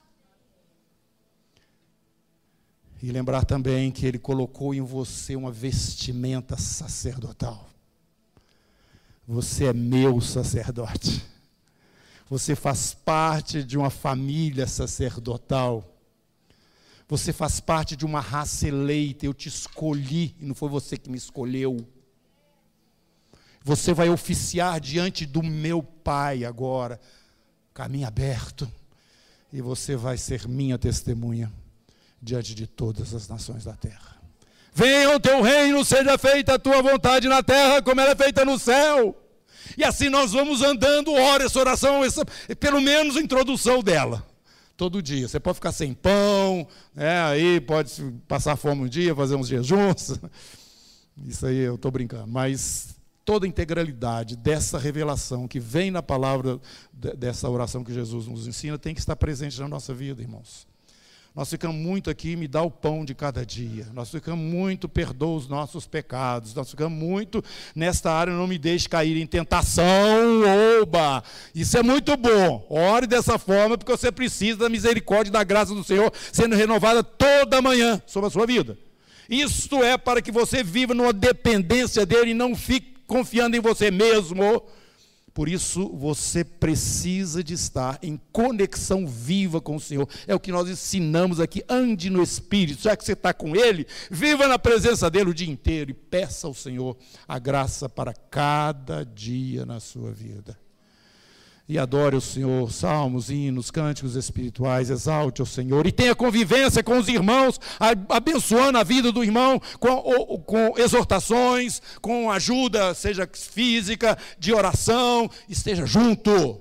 E 3.02 3.10
lembrar 3.10 3.44
também 3.44 3.90
que 3.90 4.04
Ele 4.04 4.18
colocou 4.18 4.74
em 4.74 4.80
você 4.80 5.34
uma 5.34 5.50
vestimenta 5.50 6.56
sacerdotal. 6.56 7.71
Você 9.26 9.66
é 9.66 9.72
meu 9.72 10.20
sacerdote. 10.20 11.24
Você 12.28 12.56
faz 12.56 12.94
parte 12.94 13.62
de 13.62 13.76
uma 13.76 13.90
família 13.90 14.66
sacerdotal. 14.66 15.88
Você 17.08 17.32
faz 17.32 17.60
parte 17.60 17.94
de 17.94 18.04
uma 18.04 18.20
raça 18.20 18.66
eleita. 18.66 19.26
Eu 19.26 19.34
te 19.34 19.48
escolhi 19.48 20.34
e 20.40 20.44
não 20.44 20.54
foi 20.54 20.68
você 20.68 20.96
que 20.96 21.10
me 21.10 21.18
escolheu. 21.18 21.86
Você 23.64 23.92
vai 23.92 24.08
oficiar 24.08 24.80
diante 24.80 25.24
do 25.24 25.42
meu 25.42 25.82
Pai 25.82 26.44
agora, 26.44 27.00
caminho 27.72 28.08
aberto, 28.08 28.70
e 29.52 29.60
você 29.60 29.94
vai 29.94 30.18
ser 30.18 30.48
minha 30.48 30.76
testemunha 30.76 31.52
diante 32.20 32.54
de 32.54 32.66
todas 32.66 33.14
as 33.14 33.28
nações 33.28 33.64
da 33.64 33.76
terra. 33.76 34.21
Venha 34.74 35.14
o 35.14 35.20
teu 35.20 35.42
reino, 35.42 35.84
seja 35.84 36.16
feita 36.16 36.54
a 36.54 36.58
tua 36.58 36.80
vontade 36.80 37.28
na 37.28 37.42
terra, 37.42 37.82
como 37.82 38.00
ela 38.00 38.12
é 38.12 38.16
feita 38.16 38.44
no 38.44 38.58
céu. 38.58 39.16
E 39.76 39.84
assim 39.84 40.08
nós 40.08 40.32
vamos 40.32 40.62
andando, 40.62 41.12
ora 41.12 41.44
essa 41.44 41.58
oração, 41.58 42.04
essa, 42.04 42.24
pelo 42.58 42.80
menos 42.80 43.16
a 43.16 43.20
introdução 43.20 43.82
dela. 43.82 44.26
Todo 44.76 45.02
dia. 45.02 45.28
Você 45.28 45.38
pode 45.38 45.56
ficar 45.56 45.72
sem 45.72 45.92
pão, 45.92 46.66
né, 46.94 47.22
aí 47.22 47.60
pode 47.60 47.92
passar 48.26 48.56
fome 48.56 48.82
um 48.82 48.88
dia, 48.88 49.14
fazer 49.14 49.36
uns 49.36 49.48
jejuns. 49.48 50.18
Isso 51.26 51.46
aí 51.46 51.58
eu 51.58 51.74
estou 51.74 51.90
brincando. 51.90 52.26
Mas 52.26 52.96
toda 53.24 53.46
a 53.46 53.48
integralidade 53.48 54.36
dessa 54.36 54.78
revelação 54.78 55.46
que 55.46 55.60
vem 55.60 55.90
na 55.90 56.02
palavra 56.02 56.58
dessa 56.92 57.48
oração 57.48 57.84
que 57.84 57.92
Jesus 57.92 58.26
nos 58.26 58.46
ensina 58.46 58.78
tem 58.78 58.94
que 58.94 59.00
estar 59.00 59.16
presente 59.16 59.60
na 59.60 59.68
nossa 59.68 59.92
vida, 59.92 60.22
irmãos. 60.22 60.66
Nós 61.34 61.48
ficamos 61.48 61.76
muito 61.76 62.10
aqui, 62.10 62.36
me 62.36 62.46
dá 62.46 62.60
o 62.60 62.70
pão 62.70 63.06
de 63.06 63.14
cada 63.14 63.44
dia. 63.44 63.86
Nós 63.94 64.10
ficamos 64.10 64.44
muito, 64.44 64.86
perdoa 64.86 65.38
os 65.38 65.48
nossos 65.48 65.86
pecados. 65.86 66.54
Nós 66.54 66.70
ficamos 66.70 66.98
muito 66.98 67.42
nesta 67.74 68.12
área, 68.12 68.34
não 68.34 68.46
me 68.46 68.58
deixe 68.58 68.86
cair 68.86 69.16
em 69.16 69.26
tentação, 69.26 69.84
oba. 70.82 71.24
Isso 71.54 71.78
é 71.78 71.82
muito 71.82 72.14
bom. 72.18 72.66
Ore 72.68 73.06
dessa 73.06 73.38
forma, 73.38 73.78
porque 73.78 73.90
você 73.90 74.12
precisa 74.12 74.58
da 74.58 74.68
misericórdia 74.68 75.30
e 75.30 75.32
da 75.32 75.42
graça 75.42 75.74
do 75.74 75.82
Senhor 75.82 76.12
sendo 76.30 76.54
renovada 76.54 77.02
toda 77.02 77.62
manhã 77.62 78.02
sobre 78.06 78.28
a 78.28 78.30
sua 78.30 78.46
vida. 78.46 78.76
Isto 79.26 79.82
é 79.82 79.96
para 79.96 80.20
que 80.20 80.30
você 80.30 80.62
viva 80.62 80.92
numa 80.92 81.14
dependência 81.14 82.04
dele 82.04 82.32
e 82.32 82.34
não 82.34 82.54
fique 82.54 82.92
confiando 83.06 83.56
em 83.56 83.60
você 83.60 83.90
mesmo 83.90 84.62
por 85.34 85.48
isso 85.48 85.88
você 85.88 86.44
precisa 86.44 87.42
de 87.42 87.54
estar 87.54 87.98
em 88.02 88.20
conexão 88.30 89.06
viva 89.06 89.60
com 89.60 89.76
o 89.76 89.80
Senhor. 89.80 90.08
É 90.26 90.34
o 90.34 90.40
que 90.40 90.52
nós 90.52 90.68
ensinamos 90.68 91.40
aqui. 91.40 91.64
Ande 91.68 92.10
no 92.10 92.22
Espírito. 92.22 92.82
Já 92.82 92.96
que 92.96 93.04
você 93.04 93.12
está 93.12 93.32
com 93.32 93.56
Ele, 93.56 93.86
viva 94.10 94.46
na 94.46 94.58
presença 94.58 95.10
dele 95.10 95.30
o 95.30 95.34
dia 95.34 95.50
inteiro 95.50 95.90
e 95.90 95.94
peça 95.94 96.46
ao 96.46 96.54
Senhor 96.54 96.96
a 97.26 97.38
graça 97.38 97.88
para 97.88 98.12
cada 98.12 99.04
dia 99.04 99.64
na 99.64 99.80
sua 99.80 100.12
vida 100.12 100.56
e 101.72 101.78
adore 101.78 102.14
o 102.14 102.20
Senhor, 102.20 102.70
salmos, 102.70 103.30
hinos, 103.30 103.70
cânticos 103.70 104.14
espirituais, 104.14 104.90
exalte 104.90 105.40
o 105.40 105.46
Senhor 105.46 105.86
e 105.86 105.92
tenha 105.92 106.14
convivência 106.14 106.84
com 106.84 106.98
os 106.98 107.08
irmãos, 107.08 107.58
abençoando 108.10 108.76
a 108.76 108.84
vida 108.84 109.10
do 109.10 109.24
irmão 109.24 109.58
com, 109.80 110.38
com 110.44 110.74
exortações, 110.76 111.80
com 112.02 112.30
ajuda, 112.30 112.92
seja 112.92 113.26
física, 113.32 114.18
de 114.38 114.52
oração, 114.52 115.30
esteja 115.48 115.86
junto. 115.86 116.60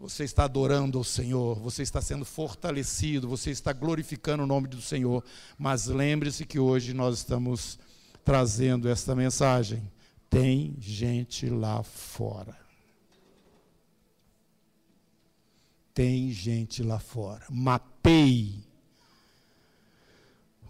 Você 0.00 0.24
está 0.24 0.44
adorando 0.44 0.98
o 0.98 1.04
Senhor, 1.04 1.60
você 1.60 1.84
está 1.84 2.00
sendo 2.00 2.24
fortalecido, 2.24 3.28
você 3.28 3.52
está 3.52 3.72
glorificando 3.72 4.42
o 4.42 4.48
nome 4.48 4.66
do 4.66 4.82
Senhor, 4.82 5.22
mas 5.56 5.86
lembre-se 5.86 6.44
que 6.44 6.58
hoje 6.58 6.92
nós 6.92 7.18
estamos 7.18 7.78
trazendo 8.24 8.88
esta 8.88 9.14
mensagem. 9.14 9.88
Tem 10.28 10.74
gente 10.80 11.48
lá 11.48 11.84
fora. 11.84 12.67
Tem 15.98 16.30
gente 16.30 16.80
lá 16.80 17.00
fora. 17.00 17.44
Mapeie 17.50 18.62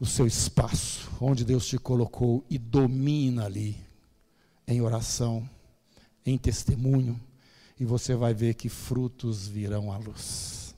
o 0.01 0.07
seu 0.07 0.27
espaço, 0.27 1.07
onde 1.21 1.45
Deus 1.45 1.67
te 1.67 1.77
colocou 1.77 2.43
e 2.49 2.57
domina 2.57 3.45
ali, 3.45 3.77
em 4.67 4.81
oração, 4.81 5.47
em 6.25 6.39
testemunho, 6.39 7.21
e 7.79 7.85
você 7.85 8.15
vai 8.15 8.33
ver 8.33 8.55
que 8.55 8.71
frutos 8.71 9.47
virão 9.47 9.93
à 9.93 9.99
luz. 9.99 10.75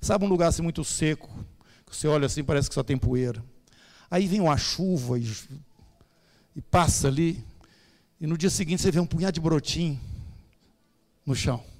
Sabe 0.00 0.24
um 0.24 0.28
lugar 0.28 0.48
assim 0.48 0.62
muito 0.62 0.82
seco, 0.82 1.30
que 1.86 1.94
você 1.94 2.08
olha 2.08 2.26
assim, 2.26 2.42
parece 2.42 2.68
que 2.68 2.74
só 2.74 2.82
tem 2.82 2.98
poeira. 2.98 3.44
Aí 4.10 4.26
vem 4.26 4.40
uma 4.40 4.56
chuva 4.56 5.20
e, 5.20 5.32
e 6.56 6.60
passa 6.60 7.06
ali, 7.06 7.44
e 8.20 8.26
no 8.26 8.36
dia 8.36 8.50
seguinte 8.50 8.82
você 8.82 8.90
vê 8.90 8.98
um 8.98 9.06
punhado 9.06 9.34
de 9.34 9.40
brotinho 9.40 10.00
no 11.24 11.36
chão. 11.36 11.73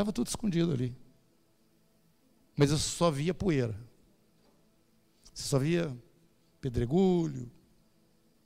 Estava 0.00 0.14
tudo 0.14 0.28
escondido 0.28 0.72
ali. 0.72 0.96
Mas 2.56 2.70
eu 2.70 2.78
só 2.78 3.10
via 3.10 3.34
poeira. 3.34 3.78
Você 5.34 5.42
só 5.42 5.58
via 5.58 5.94
pedregulho. 6.58 7.50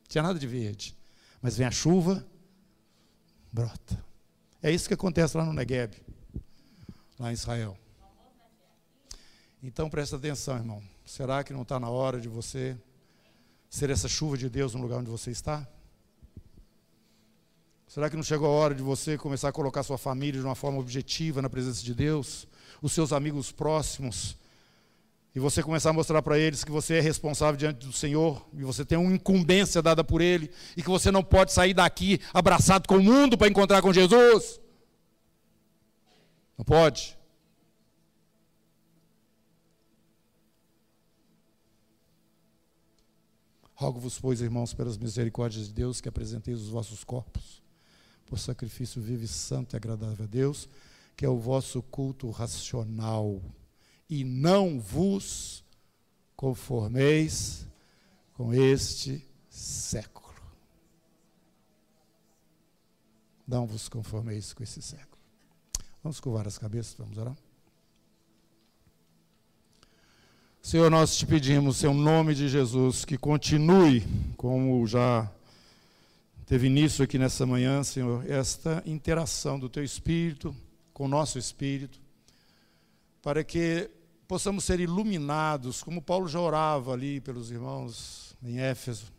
Tinha 0.08 0.24
nada 0.24 0.36
de 0.36 0.48
verde. 0.48 0.96
Mas 1.40 1.56
vem 1.56 1.64
a 1.64 1.70
chuva, 1.70 2.26
brota. 3.52 4.04
É 4.60 4.68
isso 4.72 4.88
que 4.88 4.94
acontece 4.94 5.36
lá 5.36 5.44
no 5.44 5.52
Negueb, 5.52 5.94
lá 7.20 7.30
em 7.30 7.34
Israel. 7.34 7.78
Então 9.62 9.88
presta 9.88 10.16
atenção, 10.16 10.56
irmão. 10.56 10.82
Será 11.06 11.44
que 11.44 11.52
não 11.52 11.62
está 11.62 11.78
na 11.78 11.88
hora 11.88 12.20
de 12.20 12.28
você 12.28 12.76
ser 13.70 13.90
essa 13.90 14.08
chuva 14.08 14.36
de 14.36 14.50
Deus 14.50 14.74
no 14.74 14.82
lugar 14.82 14.98
onde 14.98 15.10
você 15.10 15.30
está? 15.30 15.64
Será 17.94 18.10
que 18.10 18.16
não 18.16 18.24
chegou 18.24 18.48
a 18.48 18.50
hora 18.50 18.74
de 18.74 18.82
você 18.82 19.16
começar 19.16 19.50
a 19.50 19.52
colocar 19.52 19.84
sua 19.84 19.96
família 19.96 20.40
de 20.40 20.44
uma 20.44 20.56
forma 20.56 20.80
objetiva 20.80 21.40
na 21.40 21.48
presença 21.48 21.80
de 21.80 21.94
Deus? 21.94 22.44
Os 22.82 22.90
seus 22.90 23.12
amigos 23.12 23.52
próximos? 23.52 24.36
E 25.32 25.38
você 25.38 25.62
começar 25.62 25.90
a 25.90 25.92
mostrar 25.92 26.20
para 26.20 26.36
eles 26.36 26.64
que 26.64 26.72
você 26.72 26.94
é 26.94 27.00
responsável 27.00 27.56
diante 27.56 27.86
do 27.86 27.92
Senhor, 27.92 28.44
e 28.52 28.64
você 28.64 28.84
tem 28.84 28.98
uma 28.98 29.14
incumbência 29.14 29.80
dada 29.80 30.02
por 30.02 30.20
Ele, 30.20 30.50
e 30.76 30.82
que 30.82 30.88
você 30.88 31.12
não 31.12 31.22
pode 31.22 31.52
sair 31.52 31.72
daqui 31.72 32.20
abraçado 32.32 32.88
com 32.88 32.96
o 32.96 33.00
mundo 33.00 33.38
para 33.38 33.46
encontrar 33.46 33.80
com 33.80 33.92
Jesus? 33.92 34.60
Não 36.58 36.64
pode. 36.64 37.16
Rogo-vos, 43.72 44.18
pois, 44.18 44.40
irmãos, 44.40 44.74
pelas 44.74 44.98
misericórdias 44.98 45.68
de 45.68 45.74
Deus, 45.74 46.00
que 46.00 46.08
apresenteis 46.08 46.60
os 46.60 46.70
vossos 46.70 47.04
corpos 47.04 47.62
por 48.34 48.38
sacrifício 48.40 49.00
vivo 49.00 49.28
santo 49.28 49.74
e 49.74 49.76
agradável 49.76 50.24
a 50.24 50.28
Deus, 50.28 50.68
que 51.16 51.24
é 51.24 51.28
o 51.28 51.38
vosso 51.38 51.80
culto 51.80 52.28
racional. 52.30 53.40
E 54.10 54.24
não 54.24 54.80
vos 54.80 55.62
conformeis 56.34 57.64
com 58.32 58.52
este 58.52 59.24
século. 59.48 60.34
Não 63.46 63.68
vos 63.68 63.88
conformeis 63.88 64.52
com 64.52 64.64
esse 64.64 64.82
século. 64.82 65.22
Vamos 66.02 66.18
curvar 66.18 66.48
as 66.48 66.58
cabeças, 66.58 66.94
vamos 66.98 67.16
orar. 67.16 67.36
Senhor, 70.60 70.90
nós 70.90 71.16
te 71.16 71.24
pedimos, 71.24 71.84
em 71.84 71.94
nome 71.94 72.34
de 72.34 72.48
Jesus, 72.48 73.04
que 73.04 73.16
continue, 73.16 74.02
como 74.36 74.84
já 74.88 75.30
teve 76.46 76.66
início 76.66 77.04
aqui 77.04 77.18
nessa 77.18 77.46
manhã, 77.46 77.82
Senhor, 77.82 78.28
esta 78.30 78.82
interação 78.86 79.58
do 79.58 79.68
Teu 79.68 79.82
Espírito 79.82 80.54
com 80.92 81.06
o 81.06 81.08
nosso 81.08 81.38
Espírito, 81.38 82.00
para 83.22 83.42
que 83.42 83.90
possamos 84.28 84.64
ser 84.64 84.80
iluminados, 84.80 85.82
como 85.82 86.02
Paulo 86.02 86.28
já 86.28 86.40
orava 86.40 86.92
ali 86.92 87.20
pelos 87.20 87.50
irmãos 87.50 88.36
em 88.42 88.60
Éfeso. 88.60 89.12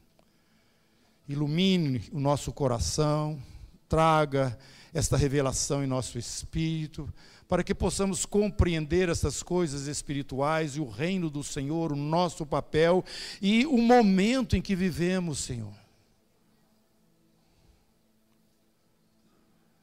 Ilumine 1.27 2.03
o 2.11 2.19
nosso 2.19 2.53
coração, 2.53 3.41
traga 3.89 4.57
esta 4.93 5.17
revelação 5.17 5.83
em 5.83 5.87
nosso 5.87 6.17
espírito, 6.17 7.11
para 7.47 7.63
que 7.63 7.75
possamos 7.75 8.25
compreender 8.25 9.09
essas 9.09 9.43
coisas 9.43 9.87
espirituais 9.87 10.75
e 10.75 10.79
o 10.79 10.89
reino 10.89 11.29
do 11.29 11.43
Senhor, 11.43 11.91
o 11.91 11.95
nosso 11.95 12.45
papel 12.45 13.03
e 13.41 13.65
o 13.65 13.77
momento 13.77 14.55
em 14.55 14.61
que 14.61 14.75
vivemos, 14.75 15.39
Senhor. 15.39 15.84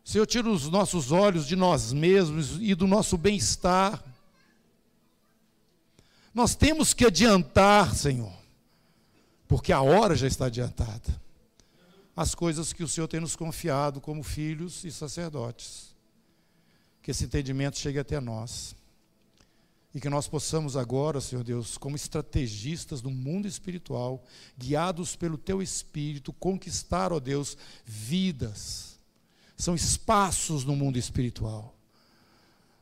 Senhor, 0.05 0.27
tira 0.27 0.51
os 0.51 0.69
nossos 0.69 1.13
olhos 1.13 1.47
de 1.47 1.55
nós 1.55 1.93
mesmos 1.93 2.59
e 2.61 2.75
do 2.75 2.87
nosso 2.87 3.17
bem-estar. 3.17 4.03
Nós 6.35 6.55
temos 6.55 6.93
que 6.93 7.07
adiantar, 7.07 7.95
Senhor, 7.95 8.33
porque 9.47 9.73
a 9.73 9.81
hora 9.81 10.17
já 10.17 10.27
está 10.27 10.47
adiantada. 10.47 11.21
As 12.17 12.35
coisas 12.35 12.73
que 12.73 12.83
o 12.83 12.89
Senhor 12.89 13.07
tem 13.07 13.21
nos 13.21 13.37
confiado 13.37 14.01
como 14.01 14.23
filhos 14.23 14.85
e 14.85 14.91
sacerdotes. 14.91 15.95
Que 17.03 17.11
esse 17.11 17.25
entendimento 17.25 17.79
chegue 17.79 17.99
até 17.99 18.21
nós. 18.21 18.75
E 19.95 20.01
que 20.01 20.09
nós 20.09 20.27
possamos 20.27 20.77
agora, 20.77 21.21
Senhor 21.21 21.45
Deus, 21.45 21.77
como 21.77 21.97
estrategistas 21.97 23.01
do 23.01 23.11
mundo 23.11 23.47
espiritual, 23.47 24.25
guiados 24.57 25.15
pelo 25.17 25.37
Teu 25.37 25.63
Espírito, 25.63 26.33
conquistar, 26.33 27.13
ó 27.13 27.21
Deus, 27.21 27.57
vidas. 27.85 28.92
São 29.63 29.77
espaços 29.77 30.65
no 30.65 30.75
mundo 30.75 30.99
espiritual. 30.99 31.73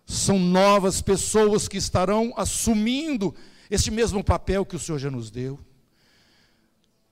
São 0.06 0.38
novas 0.38 1.02
pessoas 1.02 1.68
que 1.68 1.76
estarão 1.76 2.32
assumindo 2.38 3.34
este 3.70 3.90
mesmo 3.90 4.24
papel 4.24 4.64
que 4.64 4.76
o 4.76 4.78
Senhor 4.78 4.98
já 4.98 5.10
nos 5.10 5.30
deu. 5.30 5.60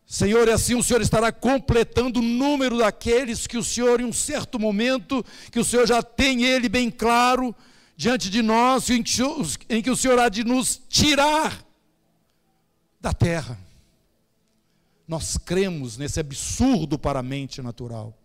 Senhor, 0.06 0.48
e 0.48 0.52
assim 0.52 0.74
o 0.74 0.82
Senhor 0.82 1.02
estará 1.02 1.30
completando 1.30 2.20
o 2.20 2.22
número 2.22 2.78
daqueles 2.78 3.46
que 3.46 3.58
o 3.58 3.62
Senhor, 3.62 4.00
em 4.00 4.06
um 4.06 4.12
certo 4.12 4.58
momento, 4.58 5.22
que 5.52 5.60
o 5.60 5.64
Senhor 5.66 5.86
já 5.86 6.02
tem 6.02 6.44
ele 6.44 6.70
bem 6.70 6.90
claro 6.90 7.54
diante 7.94 8.30
de 8.30 8.40
nós, 8.40 8.88
em 8.88 9.02
que 9.82 9.90
o 9.90 9.96
Senhor 9.96 10.18
há 10.18 10.30
de 10.30 10.44
nos 10.44 10.80
tirar 10.88 11.62
da 12.98 13.12
terra. 13.12 13.60
Nós 15.06 15.36
cremos 15.36 15.98
nesse 15.98 16.18
absurdo 16.18 16.98
para 16.98 17.18
a 17.18 17.22
mente 17.22 17.60
natural, 17.60 18.18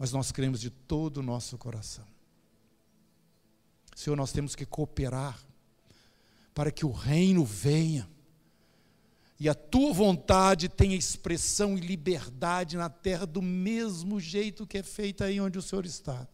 mas 0.00 0.12
nós 0.12 0.32
cremos 0.32 0.58
de 0.58 0.70
todo 0.70 1.18
o 1.18 1.22
nosso 1.22 1.58
coração. 1.58 2.06
Senhor, 3.94 4.16
nós 4.16 4.32
temos 4.32 4.56
que 4.56 4.64
cooperar 4.64 5.38
para 6.54 6.70
que 6.70 6.86
o 6.86 6.90
reino 6.90 7.44
venha 7.44 8.08
e 9.38 9.46
a 9.46 9.54
tua 9.54 9.92
vontade 9.92 10.70
tenha 10.70 10.96
expressão 10.96 11.76
e 11.76 11.82
liberdade 11.82 12.78
na 12.78 12.88
terra 12.88 13.26
do 13.26 13.42
mesmo 13.42 14.18
jeito 14.18 14.66
que 14.66 14.78
é 14.78 14.82
feita 14.82 15.26
aí 15.26 15.38
onde 15.38 15.58
o 15.58 15.62
Senhor 15.62 15.84
está. 15.84 16.26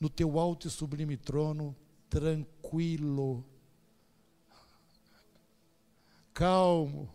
No 0.00 0.10
teu 0.10 0.36
alto 0.36 0.66
e 0.66 0.70
sublime 0.72 1.16
trono, 1.16 1.76
tranquilo, 2.10 3.44
calmo, 6.34 7.08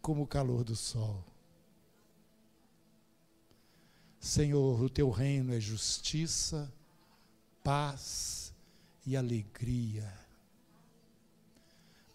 como 0.00 0.22
o 0.22 0.28
calor 0.28 0.62
do 0.62 0.76
sol. 0.76 1.24
Senhor, 4.28 4.82
o 4.82 4.90
teu 4.90 5.10
reino 5.10 5.54
é 5.54 5.60
justiça, 5.60 6.72
paz 7.62 8.52
e 9.06 9.16
alegria 9.16 10.28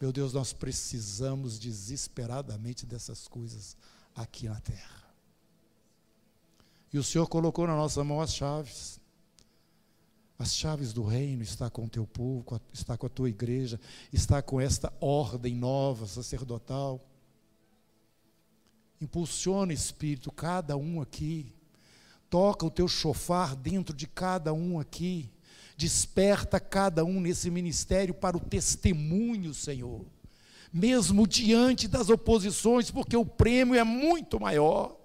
meu 0.04 0.12
Deus, 0.12 0.34
nós 0.34 0.52
precisamos 0.52 1.58
desesperadamente 1.58 2.86
dessas 2.86 3.26
coisas 3.26 3.78
aqui 4.14 4.50
na 4.50 4.60
terra. 4.60 5.16
E 6.92 6.98
o 6.98 7.04
Senhor 7.06 7.26
colocou 7.26 7.66
na 7.66 7.74
nossa 7.74 8.04
mão 8.04 8.20
as 8.20 8.34
chaves. 8.34 9.00
As 10.38 10.54
chaves 10.54 10.92
do 10.92 11.06
reino 11.06 11.42
está 11.42 11.70
com 11.70 11.86
o 11.86 11.90
teu 11.90 12.06
povo, 12.06 12.60
está 12.74 12.98
com 12.98 13.06
a 13.06 13.10
tua 13.10 13.30
igreja, 13.30 13.80
está 14.12 14.42
com 14.42 14.60
esta 14.60 14.92
ordem 15.00 15.56
nova 15.56 16.06
sacerdotal. 16.06 17.00
Impulsiona, 19.00 19.72
Espírito, 19.72 20.34
cada 20.34 20.76
um 20.76 21.00
aqui. 21.00 21.56
Toca 22.34 22.66
o 22.66 22.72
teu 22.72 22.88
chofar 22.88 23.56
dentro 23.56 23.96
de 23.96 24.08
cada 24.08 24.52
um 24.54 24.80
aqui. 24.80 25.30
Desperta 25.78 26.60
cada 26.60 27.06
um 27.06 27.22
nesse 27.22 27.52
ministério 27.52 28.12
para 28.12 28.36
o 28.36 28.40
testemunho, 28.40 29.54
Senhor. 29.54 30.04
Mesmo 30.74 31.28
diante 31.28 31.88
das 31.88 32.10
oposições, 32.10 32.90
porque 32.90 33.16
o 33.16 33.24
prêmio 33.24 33.76
é 33.76 33.84
muito 33.84 34.40
maior. 34.40 34.98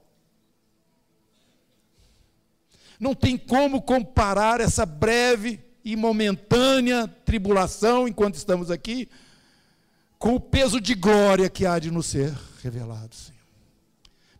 Não 2.98 3.14
tem 3.14 3.36
como 3.36 3.82
comparar 3.82 4.58
essa 4.58 4.86
breve 4.86 5.60
e 5.84 5.96
momentânea 5.96 7.06
tribulação 7.26 8.08
enquanto 8.08 8.36
estamos 8.36 8.70
aqui 8.70 9.06
com 10.18 10.34
o 10.34 10.40
peso 10.40 10.80
de 10.80 10.94
glória 10.94 11.50
que 11.50 11.66
há 11.66 11.78
de 11.78 11.90
nos 11.90 12.06
ser 12.06 12.34
revelado, 12.62 13.14
Senhor. 13.14 13.37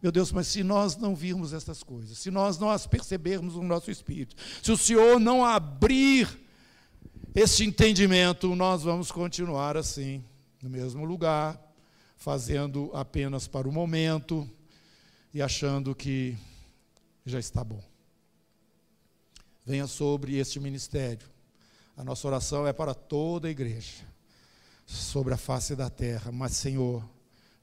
Meu 0.01 0.13
Deus, 0.13 0.31
mas 0.31 0.47
se 0.47 0.63
nós 0.63 0.97
não 0.97 1.15
virmos 1.15 1.53
estas 1.53 1.83
coisas, 1.83 2.19
se 2.19 2.31
nós 2.31 2.59
não 2.59 2.71
as 2.71 2.87
percebermos 2.87 3.57
no 3.57 3.65
nosso 3.65 3.91
espírito, 3.91 4.37
se 4.63 4.71
o 4.71 4.77
Senhor 4.77 5.19
não 5.19 5.45
abrir 5.45 6.29
este 7.35 7.65
entendimento, 7.65 8.55
nós 8.55 8.83
vamos 8.83 9.11
continuar 9.11 9.77
assim, 9.77 10.25
no 10.63 10.71
mesmo 10.71 11.05
lugar, 11.05 11.61
fazendo 12.17 12.91
apenas 12.95 13.49
para 13.49 13.69
o 13.69 13.73
momento 13.73 14.49
e 15.35 15.43
achando 15.43 15.95
que 15.95 16.37
já 17.25 17.39
está 17.39 17.63
bom. 17.63 17.83
Venha 19.65 19.87
sobre 19.87 20.37
este 20.37 20.59
ministério. 20.59 21.29
A 21.97 22.03
nossa 22.03 22.27
oração 22.27 22.67
é 22.67 22.73
para 22.73 22.95
toda 22.95 23.49
a 23.49 23.51
igreja, 23.51 24.05
sobre 24.87 25.35
a 25.35 25.37
face 25.37 25.75
da 25.77 25.91
terra. 25.91 26.33
Mas, 26.33 26.53
Senhor, 26.53 27.05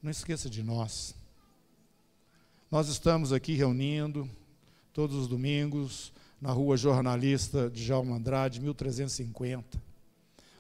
não 0.02 0.12
esqueça 0.12 0.50
de 0.50 0.62
nós. 0.62 1.16
Nós 2.76 2.90
estamos 2.90 3.32
aqui 3.32 3.54
reunindo 3.54 4.30
todos 4.92 5.16
os 5.16 5.30
domingos 5.30 6.12
na 6.42 6.52
rua 6.52 6.76
Jornalista 6.76 7.70
de 7.70 7.82
Jalma 7.82 8.18
Andrade, 8.18 8.60
1350. 8.60 9.82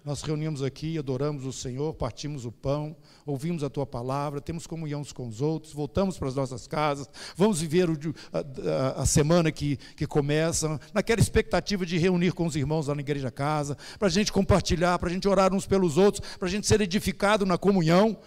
Nós 0.01 0.21
reunimos 0.21 0.63
aqui, 0.63 0.97
adoramos 0.97 1.45
o 1.45 1.51
Senhor, 1.51 1.93
partimos 1.93 2.45
o 2.45 2.53
pão, 2.53 2.95
ouvimos 3.25 3.65
a 3.65 3.69
tua 3.69 3.85
palavra, 3.85 4.39
temos 4.39 4.65
comunhão 4.65 5.01
uns 5.01 5.11
com 5.11 5.27
os 5.27 5.41
outros, 5.41 5.73
voltamos 5.73 6.17
para 6.17 6.29
as 6.29 6.35
nossas 6.35 6.67
casas, 6.67 7.09
vamos 7.35 7.59
viver 7.59 7.89
o, 7.89 7.97
a, 8.31 8.39
a, 8.39 9.01
a, 9.01 9.05
semana 9.05 9.51
que, 9.51 9.75
que 9.97 10.07
começa, 10.07 10.79
naquela 10.93 11.19
expectativa 11.19 11.85
de 11.85 11.97
reunir 11.97 12.31
com 12.31 12.45
os 12.45 12.55
irmãos 12.55 12.87
lá 12.87 12.95
na 12.95 13.01
igreja 13.01 13.29
casa, 13.29 13.77
para 13.99 14.07
a 14.07 14.11
gente 14.11 14.31
compartilhar, 14.31 14.97
para 14.99 15.09
a 15.09 15.11
gente 15.11 15.27
orar 15.27 15.53
uns 15.53 15.67
pelos 15.67 15.97
outros, 15.97 16.25
para 16.37 16.47
a 16.47 16.51
gente 16.51 16.65
ser 16.65 16.79
edificado 16.79 17.45
na 17.45 17.57
comunhão 17.57 18.17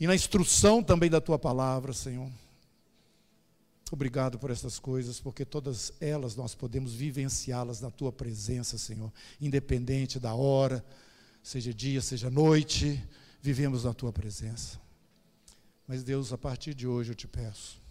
e 0.00 0.08
na 0.08 0.14
instrução 0.16 0.82
também 0.82 1.08
da 1.08 1.20
tua 1.20 1.38
palavra, 1.38 1.92
Senhor. 1.92 2.28
Obrigado 3.92 4.38
por 4.38 4.50
essas 4.50 4.78
coisas, 4.78 5.20
porque 5.20 5.44
todas 5.44 5.92
elas 6.00 6.34
nós 6.34 6.54
podemos 6.54 6.94
vivenciá-las 6.94 7.82
na 7.82 7.90
tua 7.90 8.10
presença, 8.10 8.78
Senhor, 8.78 9.12
independente 9.38 10.18
da 10.18 10.32
hora, 10.32 10.82
seja 11.42 11.74
dia, 11.74 12.00
seja 12.00 12.30
noite, 12.30 13.06
vivemos 13.42 13.84
na 13.84 13.92
tua 13.92 14.10
presença. 14.10 14.80
Mas 15.86 16.02
Deus, 16.02 16.32
a 16.32 16.38
partir 16.38 16.72
de 16.72 16.86
hoje 16.86 17.12
eu 17.12 17.14
te 17.14 17.28
peço, 17.28 17.82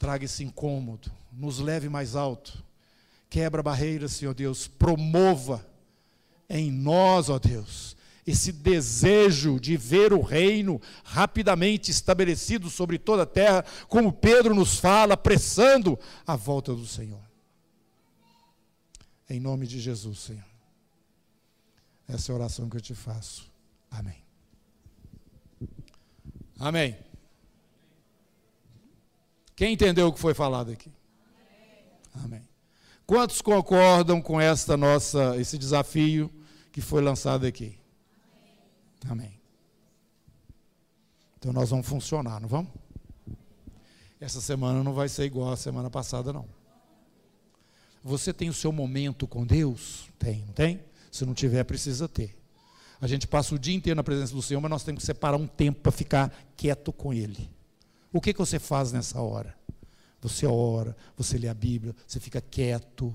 traga 0.00 0.24
esse 0.24 0.42
incômodo, 0.42 1.12
nos 1.30 1.60
leve 1.60 1.88
mais 1.88 2.16
alto, 2.16 2.60
quebra 3.30 3.62
barreiras, 3.62 4.10
Senhor 4.10 4.34
Deus, 4.34 4.66
promova 4.66 5.64
em 6.48 6.72
nós, 6.72 7.28
ó 7.28 7.38
Deus, 7.38 7.96
esse 8.26 8.52
desejo 8.52 9.58
de 9.58 9.76
ver 9.76 10.12
o 10.12 10.20
reino 10.20 10.80
rapidamente 11.04 11.90
estabelecido 11.90 12.70
sobre 12.70 12.98
toda 12.98 13.24
a 13.24 13.26
terra, 13.26 13.64
como 13.88 14.12
Pedro 14.12 14.54
nos 14.54 14.78
fala, 14.78 15.14
apressando 15.14 15.98
a 16.26 16.36
volta 16.36 16.72
do 16.74 16.86
Senhor. 16.86 17.22
Em 19.28 19.40
nome 19.40 19.66
de 19.66 19.80
Jesus, 19.80 20.18
Senhor. 20.20 20.44
Essa 22.06 22.30
é 22.30 22.32
a 22.32 22.36
oração 22.36 22.68
que 22.68 22.76
eu 22.76 22.80
te 22.80 22.94
faço. 22.94 23.50
Amém. 23.90 24.22
Amém. 26.58 26.96
Quem 29.56 29.72
entendeu 29.72 30.08
o 30.08 30.12
que 30.12 30.20
foi 30.20 30.34
falado 30.34 30.70
aqui? 30.70 30.90
Amém. 32.22 32.46
Quantos 33.06 33.40
concordam 33.40 34.22
com 34.22 34.40
esta 34.40 34.76
nossa 34.76 35.36
esse 35.38 35.58
desafio 35.58 36.30
que 36.70 36.80
foi 36.80 37.02
lançado 37.02 37.46
aqui? 37.46 37.81
Amém. 39.08 39.40
Então 41.38 41.52
nós 41.52 41.70
vamos 41.70 41.86
funcionar, 41.86 42.40
não 42.40 42.48
vamos? 42.48 42.70
Essa 44.20 44.40
semana 44.40 44.84
não 44.84 44.94
vai 44.94 45.08
ser 45.08 45.24
igual 45.24 45.50
a 45.50 45.56
semana 45.56 45.90
passada, 45.90 46.32
não. 46.32 46.46
Você 48.04 48.32
tem 48.32 48.48
o 48.48 48.54
seu 48.54 48.70
momento 48.72 49.26
com 49.26 49.44
Deus? 49.44 50.08
Tem, 50.18 50.44
não 50.46 50.52
tem? 50.52 50.80
Se 51.10 51.24
não 51.24 51.34
tiver, 51.34 51.64
precisa 51.64 52.08
ter. 52.08 52.36
A 53.00 53.08
gente 53.08 53.26
passa 53.26 53.54
o 53.54 53.58
dia 53.58 53.74
inteiro 53.74 53.96
na 53.96 54.04
presença 54.04 54.32
do 54.32 54.40
Senhor, 54.40 54.60
mas 54.60 54.70
nós 54.70 54.84
temos 54.84 55.00
que 55.00 55.06
separar 55.06 55.36
um 55.36 55.46
tempo 55.46 55.80
para 55.80 55.90
ficar 55.90 56.32
quieto 56.56 56.92
com 56.92 57.12
Ele. 57.12 57.50
O 58.12 58.20
que, 58.20 58.32
que 58.32 58.38
você 58.38 58.60
faz 58.60 58.92
nessa 58.92 59.20
hora? 59.20 59.56
Você 60.20 60.46
ora, 60.46 60.96
você 61.16 61.36
lê 61.36 61.48
a 61.48 61.54
Bíblia, 61.54 61.94
você 62.06 62.20
fica 62.20 62.40
quieto, 62.40 63.14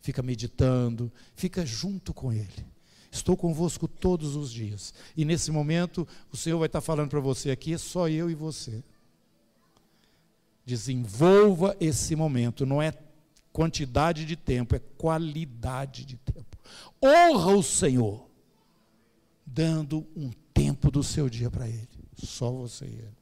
fica 0.00 0.22
meditando, 0.22 1.12
fica 1.36 1.64
junto 1.64 2.12
com 2.12 2.32
Ele. 2.32 2.66
Estou 3.10 3.36
convosco 3.36 3.88
todos 3.88 4.36
os 4.36 4.52
dias. 4.52 4.92
E 5.16 5.24
nesse 5.24 5.50
momento, 5.50 6.06
o 6.30 6.36
Senhor 6.36 6.58
vai 6.58 6.66
estar 6.66 6.80
falando 6.80 7.10
para 7.10 7.20
você 7.20 7.50
aqui, 7.50 7.74
é 7.74 7.78
só 7.78 8.08
eu 8.08 8.30
e 8.30 8.34
você. 8.34 8.82
Desenvolva 10.64 11.76
esse 11.80 12.14
momento, 12.14 12.66
não 12.66 12.82
é 12.82 12.92
quantidade 13.52 14.24
de 14.24 14.36
tempo, 14.36 14.76
é 14.76 14.78
qualidade 14.78 16.04
de 16.04 16.16
tempo. 16.16 16.58
Honra 17.02 17.56
o 17.56 17.62
Senhor, 17.62 18.28
dando 19.44 20.06
um 20.14 20.30
tempo 20.52 20.90
do 20.90 21.02
seu 21.02 21.28
dia 21.30 21.50
para 21.50 21.66
Ele. 21.66 21.88
Só 22.14 22.50
você 22.50 22.84
e 22.84 22.88
Ele. 22.88 23.18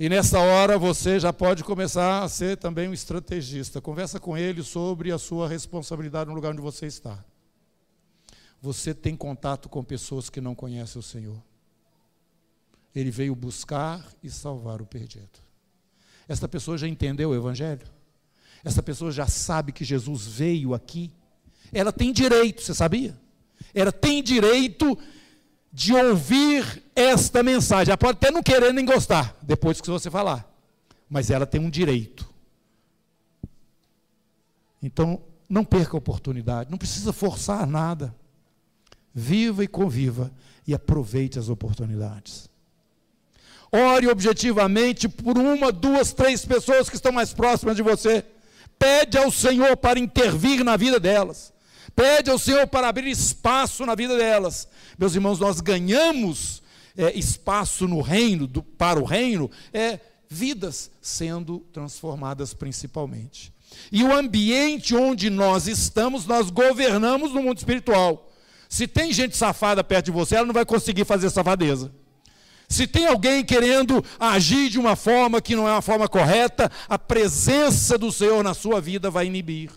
E 0.00 0.08
nessa 0.08 0.38
hora 0.38 0.78
você 0.78 1.20
já 1.20 1.30
pode 1.30 1.62
começar 1.62 2.22
a 2.22 2.28
ser 2.30 2.56
também 2.56 2.88
um 2.88 2.92
estrategista. 2.94 3.82
Conversa 3.82 4.18
com 4.18 4.34
ele 4.34 4.62
sobre 4.62 5.12
a 5.12 5.18
sua 5.18 5.46
responsabilidade 5.46 6.30
no 6.30 6.34
lugar 6.34 6.52
onde 6.52 6.62
você 6.62 6.86
está. 6.86 7.22
Você 8.62 8.94
tem 8.94 9.14
contato 9.14 9.68
com 9.68 9.84
pessoas 9.84 10.30
que 10.30 10.40
não 10.40 10.54
conhecem 10.54 10.98
o 10.98 11.02
Senhor. 11.02 11.36
Ele 12.94 13.10
veio 13.10 13.34
buscar 13.34 14.02
e 14.22 14.30
salvar 14.30 14.80
o 14.80 14.86
perdido. 14.86 15.38
Esta 16.26 16.48
pessoa 16.48 16.78
já 16.78 16.88
entendeu 16.88 17.28
o 17.28 17.34
Evangelho? 17.34 17.86
Essa 18.64 18.82
pessoa 18.82 19.12
já 19.12 19.26
sabe 19.26 19.70
que 19.70 19.84
Jesus 19.84 20.26
veio 20.26 20.72
aqui? 20.72 21.12
Ela 21.70 21.92
tem 21.92 22.10
direito, 22.10 22.62
você 22.62 22.72
sabia? 22.72 23.20
Ela 23.74 23.92
tem 23.92 24.22
direito 24.22 24.96
de 25.72 25.94
ouvir 25.94 26.82
esta 26.94 27.42
mensagem. 27.42 27.90
Ela 27.90 27.98
pode 27.98 28.18
até 28.18 28.30
não 28.30 28.42
querer 28.42 28.72
nem 28.72 28.84
gostar, 28.84 29.36
depois 29.42 29.80
que 29.80 29.90
você 29.90 30.10
falar. 30.10 30.48
Mas 31.08 31.30
ela 31.30 31.46
tem 31.46 31.60
um 31.60 31.70
direito. 31.70 32.28
Então, 34.82 35.22
não 35.48 35.64
perca 35.64 35.96
a 35.96 35.98
oportunidade, 35.98 36.70
não 36.70 36.78
precisa 36.78 37.12
forçar 37.12 37.66
nada. 37.66 38.14
Viva 39.12 39.64
e 39.64 39.68
conviva 39.68 40.30
e 40.66 40.74
aproveite 40.74 41.38
as 41.38 41.48
oportunidades. 41.48 42.48
Ore 43.72 44.08
objetivamente 44.08 45.08
por 45.08 45.38
uma, 45.38 45.70
duas, 45.70 46.12
três 46.12 46.44
pessoas 46.44 46.88
que 46.88 46.96
estão 46.96 47.12
mais 47.12 47.32
próximas 47.32 47.76
de 47.76 47.82
você. 47.82 48.24
Pede 48.78 49.18
ao 49.18 49.30
Senhor 49.30 49.76
para 49.76 49.98
intervir 49.98 50.64
na 50.64 50.76
vida 50.76 50.98
delas. 50.98 51.52
Pede 51.94 52.30
ao 52.30 52.38
Senhor 52.38 52.66
para 52.66 52.88
abrir 52.88 53.10
espaço 53.10 53.84
na 53.84 53.94
vida 53.94 54.16
delas. 54.16 54.68
Meus 54.98 55.14
irmãos, 55.14 55.38
nós 55.38 55.60
ganhamos 55.60 56.62
é, 56.96 57.16
espaço 57.18 57.86
no 57.86 58.00
reino, 58.00 58.46
do, 58.46 58.62
para 58.62 59.00
o 59.00 59.04
reino, 59.04 59.50
é, 59.72 60.00
vidas 60.28 60.90
sendo 61.00 61.60
transformadas 61.72 62.54
principalmente. 62.54 63.52
E 63.90 64.02
o 64.02 64.14
ambiente 64.14 64.94
onde 64.94 65.30
nós 65.30 65.66
estamos, 65.66 66.26
nós 66.26 66.50
governamos 66.50 67.32
no 67.32 67.42
mundo 67.42 67.58
espiritual. 67.58 68.30
Se 68.68 68.86
tem 68.86 69.12
gente 69.12 69.36
safada 69.36 69.82
perto 69.82 70.06
de 70.06 70.10
você, 70.12 70.36
ela 70.36 70.46
não 70.46 70.54
vai 70.54 70.64
conseguir 70.64 71.04
fazer 71.04 71.30
safadeza. 71.30 71.92
Se 72.68 72.86
tem 72.86 73.06
alguém 73.06 73.44
querendo 73.44 74.04
agir 74.18 74.68
de 74.68 74.78
uma 74.78 74.94
forma 74.94 75.40
que 75.40 75.56
não 75.56 75.66
é 75.66 75.72
uma 75.72 75.82
forma 75.82 76.08
correta, 76.08 76.70
a 76.88 76.96
presença 76.96 77.98
do 77.98 78.12
Senhor 78.12 78.44
na 78.44 78.54
sua 78.54 78.80
vida 78.80 79.10
vai 79.10 79.26
inibir. 79.26 79.70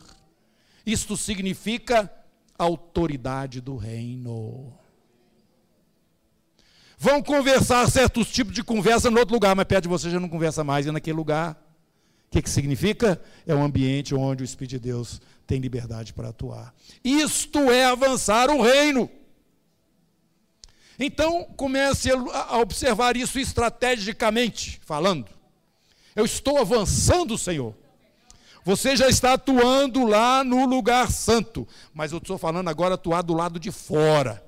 Isto 0.85 1.15
significa 1.15 2.11
autoridade 2.57 3.61
do 3.61 3.75
reino. 3.75 4.73
Vão 6.97 7.21
conversar 7.21 7.89
certos 7.89 8.29
tipos 8.29 8.53
de 8.53 8.63
conversa 8.63 9.11
no 9.11 9.19
outro 9.19 9.33
lugar, 9.33 9.55
mas 9.55 9.65
perto 9.65 9.83
de 9.83 9.89
você 9.89 10.09
já 10.09 10.19
não 10.19 10.29
conversa 10.29 10.63
mais, 10.63 10.85
e 10.85 10.91
naquele 10.91 11.17
lugar. 11.17 11.53
O 12.27 12.31
que, 12.31 12.41
que 12.41 12.49
significa? 12.49 13.21
É 13.45 13.53
um 13.53 13.63
ambiente 13.63 14.15
onde 14.15 14.43
o 14.43 14.45
Espírito 14.45 14.71
de 14.71 14.79
Deus 14.79 15.21
tem 15.45 15.59
liberdade 15.59 16.13
para 16.13 16.29
atuar. 16.29 16.73
Isto 17.03 17.59
é 17.71 17.85
avançar 17.85 18.49
o 18.49 18.61
reino. 18.61 19.09
Então, 20.97 21.43
comece 21.57 22.09
a 22.11 22.57
observar 22.57 23.17
isso 23.17 23.39
estrategicamente, 23.39 24.79
falando. 24.85 25.29
Eu 26.15 26.25
estou 26.25 26.57
avançando, 26.57 27.37
Senhor. 27.37 27.75
Você 28.65 28.95
já 28.95 29.09
está 29.09 29.33
atuando 29.33 30.05
lá 30.05 30.43
no 30.43 30.65
lugar 30.65 31.11
santo, 31.11 31.67
mas 31.93 32.11
eu 32.11 32.19
estou 32.19 32.37
falando 32.37 32.69
agora 32.69 32.95
atuar 32.95 33.21
do 33.21 33.33
lado 33.33 33.59
de 33.59 33.71
fora. 33.71 34.43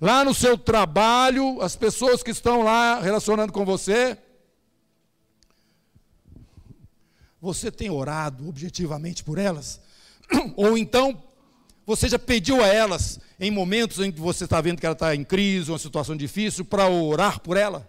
Lá 0.00 0.24
no 0.24 0.34
seu 0.34 0.58
trabalho, 0.58 1.60
as 1.62 1.76
pessoas 1.76 2.22
que 2.22 2.30
estão 2.30 2.62
lá 2.62 3.00
relacionando 3.00 3.52
com 3.52 3.64
você, 3.64 4.18
você 7.40 7.70
tem 7.70 7.88
orado 7.88 8.48
objetivamente 8.48 9.22
por 9.22 9.38
elas? 9.38 9.80
Ou 10.56 10.76
então, 10.76 11.22
você 11.86 12.08
já 12.08 12.18
pediu 12.18 12.62
a 12.62 12.66
elas, 12.66 13.20
em 13.38 13.50
momentos 13.50 14.00
em 14.00 14.10
que 14.10 14.20
você 14.20 14.44
está 14.44 14.60
vendo 14.60 14.80
que 14.80 14.86
ela 14.86 14.94
está 14.94 15.14
em 15.14 15.22
crise, 15.22 15.70
uma 15.70 15.78
situação 15.78 16.16
difícil, 16.16 16.64
para 16.64 16.88
orar 16.88 17.40
por 17.40 17.56
ela? 17.56 17.88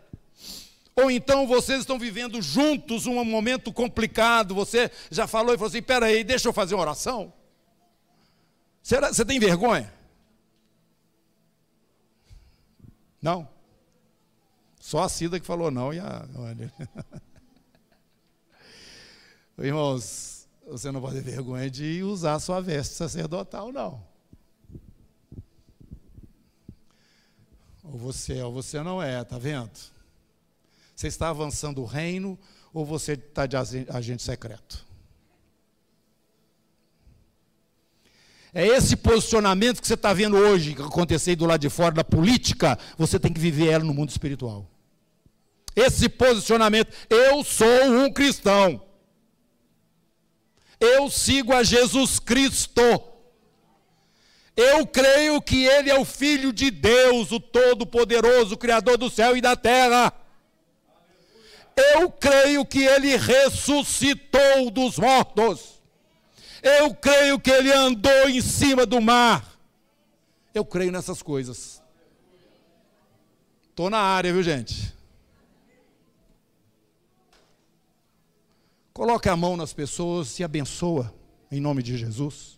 Ou 0.98 1.12
então 1.12 1.46
vocês 1.46 1.82
estão 1.82 2.00
vivendo 2.00 2.42
juntos 2.42 3.06
um 3.06 3.24
momento 3.24 3.72
complicado, 3.72 4.56
você 4.56 4.90
já 5.12 5.28
falou 5.28 5.54
e 5.54 5.58
falou 5.58 5.70
assim: 5.70 5.82
peraí, 5.82 6.24
deixa 6.24 6.50
eu 6.50 6.54
fazer 6.54 6.74
uma 6.74 6.82
oração? 6.82 7.32
Será, 8.82 9.14
você 9.14 9.24
tem 9.24 9.40
vergonha? 9.40 9.94
Não. 13.22 13.48
Só 14.80 15.04
a 15.04 15.10
Cida 15.10 15.40
que 15.40 15.46
falou 15.46 15.70
não 15.70 15.94
e 15.94 16.00
a. 16.00 16.28
Olha. 16.36 16.74
Irmãos, 19.60 20.48
você 20.66 20.92
não 20.92 21.00
pode 21.00 21.18
ter 21.18 21.22
vergonha 21.22 21.70
de 21.70 22.02
usar 22.02 22.34
a 22.34 22.40
sua 22.40 22.60
veste 22.60 22.96
sacerdotal, 22.96 23.72
não. 23.72 24.04
Ou 27.84 28.00
você 28.00 28.40
é 28.40 28.46
ou 28.46 28.52
você 28.52 28.82
não 28.82 29.02
é, 29.02 29.24
tá 29.24 29.38
vendo? 29.38 29.96
Você 30.98 31.06
está 31.06 31.30
avançando 31.30 31.80
o 31.80 31.86
reino 31.86 32.40
ou 32.74 32.84
você 32.84 33.14
está 33.14 33.46
de 33.46 33.56
agente 33.56 34.24
secreto? 34.24 34.84
É 38.52 38.66
esse 38.66 38.96
posicionamento 38.96 39.80
que 39.80 39.86
você 39.86 39.94
está 39.94 40.12
vendo 40.12 40.36
hoje 40.36 40.76
acontecer 40.80 41.36
do 41.36 41.46
lado 41.46 41.62
de 41.62 41.70
fora 41.70 41.94
da 41.94 42.04
política, 42.04 42.80
você 42.98 43.20
tem 43.20 43.32
que 43.32 43.40
viver 43.40 43.68
ela 43.68 43.84
no 43.84 43.94
mundo 43.94 44.10
espiritual. 44.10 44.68
Esse 45.76 46.10
posicionamento, 46.10 46.92
eu 47.12 47.44
sou 47.44 47.84
um 47.92 48.12
cristão. 48.12 48.82
Eu 50.80 51.12
sigo 51.12 51.54
a 51.54 51.62
Jesus 51.62 52.18
Cristo. 52.18 52.82
Eu 54.56 54.88
creio 54.88 55.40
que 55.44 55.64
Ele 55.64 55.92
é 55.92 56.00
o 56.00 56.04
Filho 56.04 56.52
de 56.52 56.72
Deus, 56.72 57.32
o 57.32 57.40
Todo-Poderoso, 57.40 58.58
Criador 58.58 58.98
do 58.98 59.12
céu 59.12 59.38
e 59.38 59.42
da 59.42 59.56
terra. 59.56 60.12
Eu 61.78 62.12
creio 62.12 62.66
que 62.66 62.84
Ele 62.84 63.16
ressuscitou 63.16 64.72
dos 64.72 64.98
mortos. 64.98 65.78
Eu 66.62 66.94
creio 66.94 67.40
que 67.40 67.52
ele 67.52 67.72
andou 67.72 68.30
em 68.30 68.42
cima 68.42 68.86
do 68.86 69.00
mar. 69.00 69.46
Eu 70.54 70.66
creio 70.66 70.92
nessas 70.92 71.22
coisas. 71.22 71.82
Estou 73.70 73.90
na 73.90 74.00
área, 74.00 74.34
viu, 74.34 74.42
gente? 74.42 74.94
Coloque 78.92 79.30
a 79.30 79.36
mão 79.36 79.56
nas 79.56 79.74
pessoas 79.74 80.40
e 80.40 80.44
abençoa, 80.44 81.14
em 81.52 81.62
nome 81.62 81.84
de 81.84 81.96
Jesus. 81.96 82.58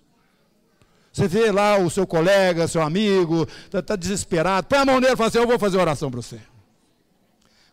Você 1.11 1.27
vê 1.27 1.51
lá 1.51 1.77
o 1.77 1.89
seu 1.89 2.07
colega, 2.07 2.67
seu 2.67 2.81
amigo, 2.81 3.45
está 3.65 3.81
tá 3.81 3.95
desesperado, 3.97 4.67
põe 4.67 4.79
a 4.79 4.85
mão 4.85 5.01
nele 5.01 5.13
e 5.13 5.17
fala 5.17 5.27
assim: 5.27 5.39
Eu 5.39 5.47
vou 5.47 5.59
fazer 5.59 5.77
oração 5.77 6.09
para 6.09 6.21
você. 6.21 6.39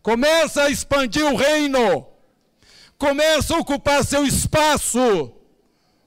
Começa 0.06 0.62
a 0.62 0.70
expandir 0.70 1.26
o 1.26 1.34
reino, 1.34 2.06
começa 2.96 3.56
a 3.56 3.58
ocupar 3.58 4.04
seu 4.04 4.24
espaço. 4.24 5.32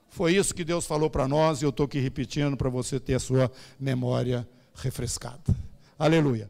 Foi 0.08 0.34
isso 0.34 0.56
que 0.56 0.64
Deus 0.64 0.88
falou 0.88 1.10
para 1.10 1.28
nós 1.28 1.62
e 1.62 1.66
eu 1.66 1.70
estou 1.70 1.86
aqui 1.86 2.00
repetindo 2.00 2.56
para 2.56 2.70
você 2.70 2.97
ter 2.97 3.16
a 3.16 3.20
sua 3.20 3.52
memória 3.78 4.47
refrescada. 4.74 5.54
Aleluia. 6.00 6.50